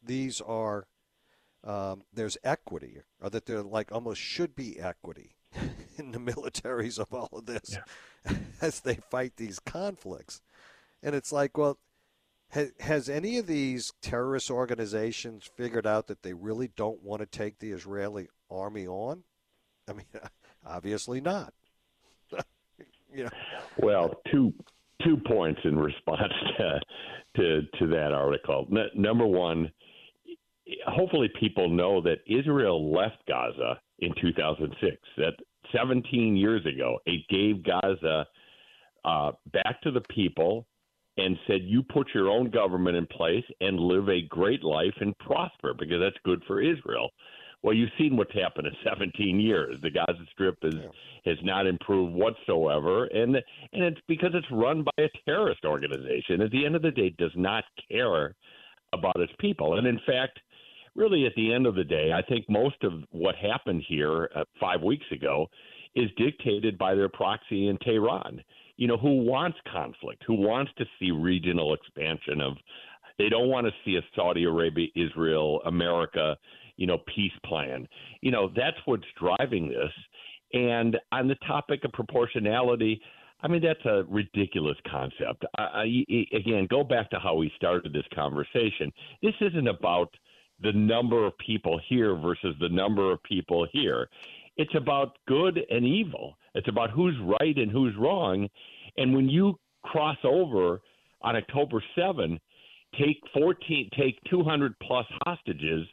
these 0.02 0.40
are 0.42 0.88
um, 1.66 2.04
there's 2.14 2.38
equity, 2.44 3.02
or 3.22 3.30
that 3.30 3.46
there 3.46 3.62
like 3.62 3.92
almost 3.92 4.22
should 4.22 4.56
be 4.56 4.80
equity 4.80 5.36
in 5.98 6.12
the 6.12 6.20
militaries 6.20 7.00
of 7.00 7.14
all 7.14 7.30
of 7.32 7.46
this 7.46 7.78
as 8.62 8.82
they 8.82 8.96
fight 8.96 9.34
these 9.38 9.60
conflicts, 9.60 10.42
and 11.02 11.16
it's 11.16 11.32
like, 11.32 11.58
well, 11.58 11.78
has, 12.54 12.72
has 12.80 13.10
any 13.10 13.40
of 13.40 13.48
these 13.48 13.94
terrorist 14.02 14.52
organizations 14.52 15.50
figured 15.58 15.88
out 15.88 16.06
that 16.08 16.22
they 16.22 16.34
really 16.34 16.70
don't 16.76 17.02
want 17.02 17.22
to 17.22 17.26
take 17.26 17.58
the 17.58 17.72
Israeli 17.72 18.28
army 18.52 18.86
on? 18.88 19.24
I 19.90 19.94
mean, 19.94 20.06
obviously 20.66 21.20
not. 21.20 21.52
you 23.14 23.24
know, 23.24 23.30
Well, 23.80 24.22
two 24.32 24.54
two 25.04 25.18
points 25.26 25.62
in 25.64 25.78
response 25.78 26.32
to 26.58 26.80
to, 27.38 27.62
to 27.80 27.88
that 27.88 28.12
article. 28.14 28.68
N- 28.72 28.90
number 28.94 29.26
one, 29.26 29.72
hopefully 30.86 31.32
people 31.40 31.70
know 31.70 32.02
that 32.02 32.20
Israel 32.28 32.94
left 32.94 33.18
Gaza 33.28 33.80
in 34.00 34.14
2006. 34.22 34.96
That 35.18 35.34
17 35.76 36.38
years 36.38 36.64
ago, 36.68 37.00
it 37.08 37.22
gave 37.30 37.64
Gaza 37.64 38.28
uh, 39.04 39.32
back 39.52 39.82
to 39.82 39.90
the 39.90 40.02
people 40.02 40.68
and 41.18 41.38
said, 41.48 41.62
"You 41.64 41.84
put 41.84 42.14
your 42.14 42.30
own 42.30 42.50
government 42.50 42.98
in 42.98 43.06
place 43.08 43.46
and 43.62 43.80
live 43.80 44.10
a 44.10 44.22
great 44.22 44.64
life 44.64 44.96
and 45.00 45.18
prosper 45.20 45.74
because 45.74 46.00
that's 46.00 46.18
good 46.24 46.44
for 46.46 46.62
Israel." 46.62 47.12
Well, 47.64 47.74
you've 47.74 47.92
seen 47.98 48.18
what's 48.18 48.34
happened 48.34 48.68
in 48.68 48.76
17 48.84 49.40
years. 49.40 49.78
The 49.82 49.90
Gaza 49.90 50.26
Strip 50.34 50.58
is, 50.64 50.76
has 51.26 51.38
not 51.44 51.66
improved 51.66 52.14
whatsoever, 52.14 53.06
and 53.06 53.36
and 53.38 53.84
it's 53.84 54.02
because 54.08 54.32
it's 54.34 54.52
run 54.52 54.84
by 54.84 55.04
a 55.04 55.10
terrorist 55.26 55.64
organization. 55.64 56.42
At 56.42 56.52
the 56.52 56.66
end 56.66 56.76
of 56.76 56.82
the 56.82 56.92
day, 56.92 57.16
does 57.18 57.32
not 57.36 57.64
care 57.90 58.36
about 58.92 59.20
its 59.20 59.34
people, 59.40 59.78
and 59.78 59.88
in 59.88 60.00
fact, 60.06 60.40
really, 60.94 61.26
at 61.26 61.34
the 61.36 61.54
end 61.54 61.66
of 61.66 61.76
the 61.76 61.86
day, 61.86 62.12
I 62.14 62.22
think 62.22 62.50
most 62.50 62.84
of 62.84 62.94
what 63.12 63.36
happened 63.36 63.84
here 63.88 64.30
uh, 64.36 64.44
five 64.60 64.82
weeks 64.82 65.06
ago 65.12 65.48
is 65.96 66.10
dictated 66.18 66.78
by 66.78 66.96
their 66.96 67.10
proxy 67.10 67.68
in 67.68 67.78
Tehran. 67.78 68.44
You 68.78 68.88
know, 68.88 68.98
who 68.98 69.24
wants 69.24 69.58
conflict? 69.72 70.24
Who 70.26 70.36
wants 70.36 70.72
to 70.78 70.86
see 71.00 71.12
regional 71.12 71.74
expansion 71.74 72.42
of? 72.42 72.58
They 73.20 73.30
don't 73.30 73.50
want 73.50 73.68
to 73.68 73.74
see 73.86 73.98
a 73.98 74.02
Saudi 74.16 74.46
Arabia, 74.46 74.88
Israel, 74.96 75.62
America, 75.66 76.36
you 76.78 76.88
know, 76.88 76.98
peace 77.16 77.34
plan. 77.46 77.88
You 78.22 78.32
know, 78.32 78.52
that's 78.56 78.78
what's 78.86 79.04
driving 79.20 79.70
this. 79.70 79.92
And 80.54 80.98
on 81.12 81.28
the 81.28 81.36
topic 81.48 81.84
of 81.84 81.92
proportionality, 81.92 83.00
I 83.42 83.48
mean, 83.48 83.62
that's 83.62 83.86
a 83.86 84.04
ridiculous 84.10 84.78
concept. 84.90 85.46
I, 85.58 85.64
I, 85.64 86.26
again, 86.36 86.68
go 86.70 86.84
back 86.84 87.10
to 87.12 87.20
how 87.20 87.36
we 87.36 87.52
started 87.56 87.94
this 87.94 88.06
conversation. 88.16 88.92
This 89.22 89.34
isn't 89.42 89.68
about 89.68 90.10
the 90.62 90.72
number 90.72 91.26
of 91.26 91.38
people 91.40 91.80
here 91.90 92.16
versus 92.16 92.56
the 92.60 92.70
number 92.70 93.12
of 93.12 93.22
people 93.24 93.68
here. 93.72 94.08
It's 94.56 94.74
about 94.76 95.18
good 95.28 95.60
and 95.70 95.86
evil. 95.86 96.38
It's 96.56 96.68
about 96.68 96.92
who's 96.92 97.16
right 97.40 97.58
and 97.58 97.72
who's 97.72 97.96
wrong. 97.98 98.48
And 98.98 99.16
when 99.16 99.30
you 99.30 99.60
cross 99.84 100.18
over 100.24 100.82
on 101.22 101.36
October 101.36 101.84
7, 101.96 102.40
take 103.00 103.18
14, 103.34 103.90
take 103.98 104.20
200 104.30 104.74
plus 104.82 105.06
hostages, 105.26 105.88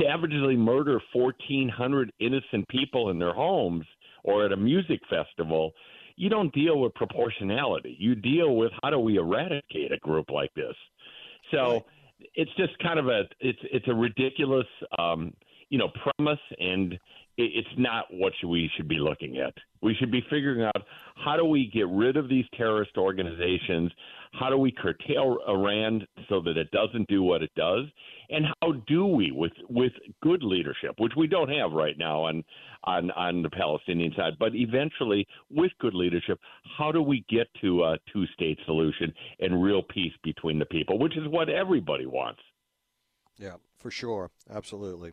savagely 0.00 0.56
murder 0.56 1.00
1,400 1.12 2.12
innocent 2.20 2.68
people 2.68 3.10
in 3.10 3.18
their 3.18 3.34
homes 3.34 3.86
or 4.24 4.44
at 4.44 4.52
a 4.52 4.56
music 4.56 5.00
festival– 5.08 5.72
you 6.16 6.28
don't 6.28 6.52
deal 6.52 6.78
with 6.78 6.94
proportionality. 6.94 7.96
You 7.98 8.14
deal 8.14 8.56
with 8.56 8.72
how 8.82 8.90
do 8.90 8.98
we 8.98 9.16
eradicate 9.16 9.92
a 9.92 9.98
group 9.98 10.30
like 10.30 10.52
this. 10.54 10.74
So 11.50 11.84
it's 12.34 12.50
just 12.56 12.78
kind 12.78 12.98
of 12.98 13.08
a 13.08 13.22
it's 13.40 13.58
it's 13.72 13.86
a 13.88 13.94
ridiculous 13.94 14.66
um, 14.98 15.32
you 15.68 15.78
know 15.78 15.88
premise, 15.88 16.40
and 16.58 16.98
it's 17.36 17.68
not 17.76 18.06
what 18.10 18.32
we 18.46 18.70
should 18.76 18.88
be 18.88 18.98
looking 18.98 19.38
at. 19.38 19.54
We 19.82 19.94
should 19.98 20.10
be 20.10 20.22
figuring 20.30 20.62
out 20.62 20.82
how 21.16 21.36
do 21.36 21.44
we 21.44 21.70
get 21.72 21.88
rid 21.88 22.16
of 22.16 22.28
these 22.28 22.44
terrorist 22.56 22.96
organizations? 22.96 23.90
How 24.32 24.50
do 24.50 24.56
we 24.56 24.72
curtail 24.72 25.38
Iran 25.48 26.06
so 26.28 26.40
that 26.42 26.56
it 26.56 26.70
doesn't 26.70 27.08
do 27.08 27.22
what 27.22 27.42
it 27.42 27.50
does? 27.54 27.84
And 28.30 28.46
how 28.60 28.72
do 28.86 29.06
we, 29.06 29.30
with 29.32 29.52
with 29.68 29.92
good 30.22 30.42
leadership, 30.42 30.94
which 30.98 31.12
we 31.16 31.26
don't 31.26 31.50
have 31.50 31.72
right 31.72 31.98
now 31.98 32.24
on 32.24 32.44
on 32.84 33.10
on 33.12 33.42
the 33.42 33.50
Palestinian 33.50 34.12
side, 34.16 34.34
but 34.38 34.54
eventually 34.54 35.26
with 35.50 35.72
good 35.80 35.94
leadership, 35.94 36.38
how 36.78 36.90
do 36.90 37.02
we 37.02 37.24
get 37.28 37.48
to 37.60 37.84
a 37.84 37.98
two 38.12 38.26
state 38.34 38.58
solution 38.64 39.12
and 39.40 39.62
real 39.62 39.82
peace 39.82 40.12
between 40.22 40.58
the 40.58 40.66
people, 40.66 40.98
which 40.98 41.16
is 41.16 41.28
what 41.28 41.48
everybody 41.48 42.06
wants. 42.06 42.40
Yeah, 43.38 43.56
for 43.78 43.90
sure, 43.90 44.30
absolutely. 44.50 45.12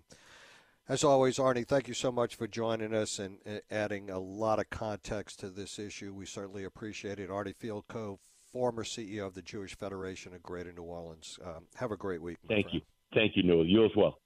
As 0.92 1.06
always, 1.06 1.38
Arnie, 1.38 1.66
thank 1.66 1.88
you 1.88 1.94
so 1.94 2.12
much 2.12 2.36
for 2.36 2.48
joining 2.48 2.94
us 2.94 3.18
and 3.18 3.38
adding 3.72 4.10
a 4.10 4.20
lot 4.20 4.60
of 4.60 4.70
context 4.70 5.40
to 5.40 5.50
this 5.50 5.80
issue. 5.80 6.14
We 6.14 6.26
certainly 6.26 6.66
appreciate 6.66 7.18
it. 7.18 7.30
Arnie 7.30 7.56
Fielkow, 7.56 8.18
former 8.52 8.84
CEO 8.84 9.26
of 9.26 9.34
the 9.34 9.42
Jewish 9.42 9.78
Federation 9.78 10.34
of 10.34 10.44
Greater 10.44 10.74
New 10.74 10.84
Orleans. 10.84 11.40
Um, 11.46 11.68
have 11.76 11.94
a 11.94 11.96
great 11.96 12.22
week. 12.22 12.40
Thank 12.46 12.66
friend. 12.66 12.82
you. 12.82 12.82
Thank 13.14 13.38
you, 13.38 13.44
Newell. 13.44 13.66
You 13.66 13.86
as 13.86 13.92
well. 13.96 14.18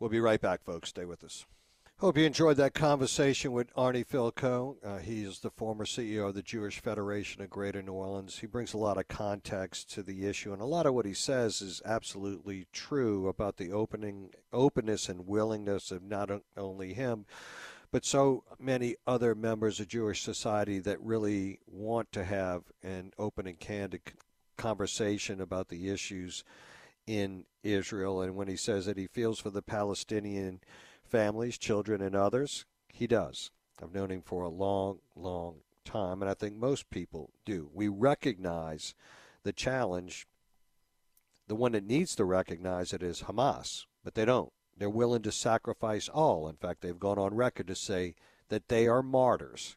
We'll 0.00 0.10
be 0.10 0.18
right 0.18 0.40
back, 0.40 0.64
folks. 0.64 0.88
Stay 0.88 1.04
with 1.04 1.22
us. 1.22 1.46
Hope 1.98 2.18
you 2.18 2.24
enjoyed 2.24 2.56
that 2.56 2.74
conversation 2.74 3.52
with 3.52 3.72
Arnie 3.76 4.04
Fielkow. 4.04 4.76
Uh, 4.84 4.98
he 4.98 5.22
is 5.22 5.38
the 5.38 5.50
former 5.50 5.84
CEO 5.84 6.28
of 6.28 6.34
the 6.34 6.42
Jewish 6.42 6.80
Federation 6.80 7.40
of 7.40 7.50
Greater 7.50 7.82
New 7.82 7.92
Orleans. 7.92 8.40
He 8.40 8.48
brings 8.48 8.74
a 8.74 8.78
lot 8.78 8.98
of 8.98 9.06
context 9.06 9.92
to 9.92 10.02
the 10.02 10.26
issue, 10.26 10.52
and 10.52 10.60
a 10.60 10.66
lot 10.66 10.86
of 10.86 10.94
what 10.94 11.06
he 11.06 11.14
says 11.14 11.62
is 11.62 11.80
absolutely 11.84 12.66
true 12.72 13.28
about 13.28 13.58
the 13.58 13.70
opening, 13.70 14.30
openness 14.52 15.08
and 15.08 15.28
willingness 15.28 15.92
of 15.92 16.02
not 16.02 16.30
only 16.56 16.94
him, 16.94 17.26
but 17.92 18.04
so 18.04 18.42
many 18.58 18.96
other 19.06 19.36
members 19.36 19.78
of 19.78 19.86
Jewish 19.86 20.20
society 20.20 20.80
that 20.80 21.00
really 21.00 21.60
want 21.64 22.10
to 22.10 22.24
have 22.24 22.64
an 22.82 23.12
open 23.20 23.46
and 23.46 23.60
candid 23.60 24.00
conversation 24.56 25.40
about 25.40 25.68
the 25.68 25.88
issues 25.88 26.42
in 27.06 27.44
Israel. 27.62 28.20
And 28.20 28.34
when 28.34 28.48
he 28.48 28.56
says 28.56 28.86
that 28.86 28.98
he 28.98 29.06
feels 29.06 29.38
for 29.38 29.50
the 29.50 29.62
Palestinian 29.62 30.60
families, 31.14 31.56
children, 31.56 32.02
and 32.02 32.16
others? 32.16 32.64
He 32.92 33.06
does. 33.06 33.52
I've 33.80 33.94
known 33.94 34.10
him 34.10 34.22
for 34.22 34.42
a 34.42 34.48
long, 34.48 34.98
long 35.14 35.58
time, 35.84 36.20
and 36.20 36.28
I 36.28 36.34
think 36.34 36.56
most 36.56 36.90
people 36.90 37.30
do. 37.44 37.70
We 37.72 37.86
recognize 37.86 38.96
the 39.44 39.52
challenge. 39.52 40.26
The 41.46 41.54
one 41.54 41.70
that 41.70 41.86
needs 41.86 42.16
to 42.16 42.24
recognize 42.24 42.92
it 42.92 43.00
is 43.00 43.22
Hamas, 43.22 43.84
but 44.02 44.16
they 44.16 44.24
don't. 44.24 44.52
They're 44.76 44.90
willing 44.90 45.22
to 45.22 45.30
sacrifice 45.30 46.08
all. 46.08 46.48
In 46.48 46.56
fact, 46.56 46.80
they've 46.80 46.98
gone 46.98 47.18
on 47.20 47.32
record 47.32 47.68
to 47.68 47.76
say 47.76 48.16
that 48.48 48.66
they 48.66 48.88
are 48.88 49.00
martyrs. 49.00 49.76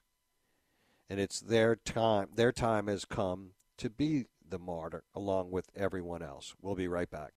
And 1.08 1.20
it's 1.20 1.40
their 1.40 1.76
time 1.76 2.30
their 2.34 2.52
time 2.52 2.88
has 2.88 3.06
come 3.06 3.52
to 3.78 3.92
be 3.92 4.26
the 4.50 4.58
martyr 4.58 5.04
along 5.14 5.52
with 5.52 5.70
everyone 5.76 6.24
else. 6.24 6.56
We'll 6.64 6.74
be 6.74 6.88
right 6.88 7.12
back. 7.12 7.34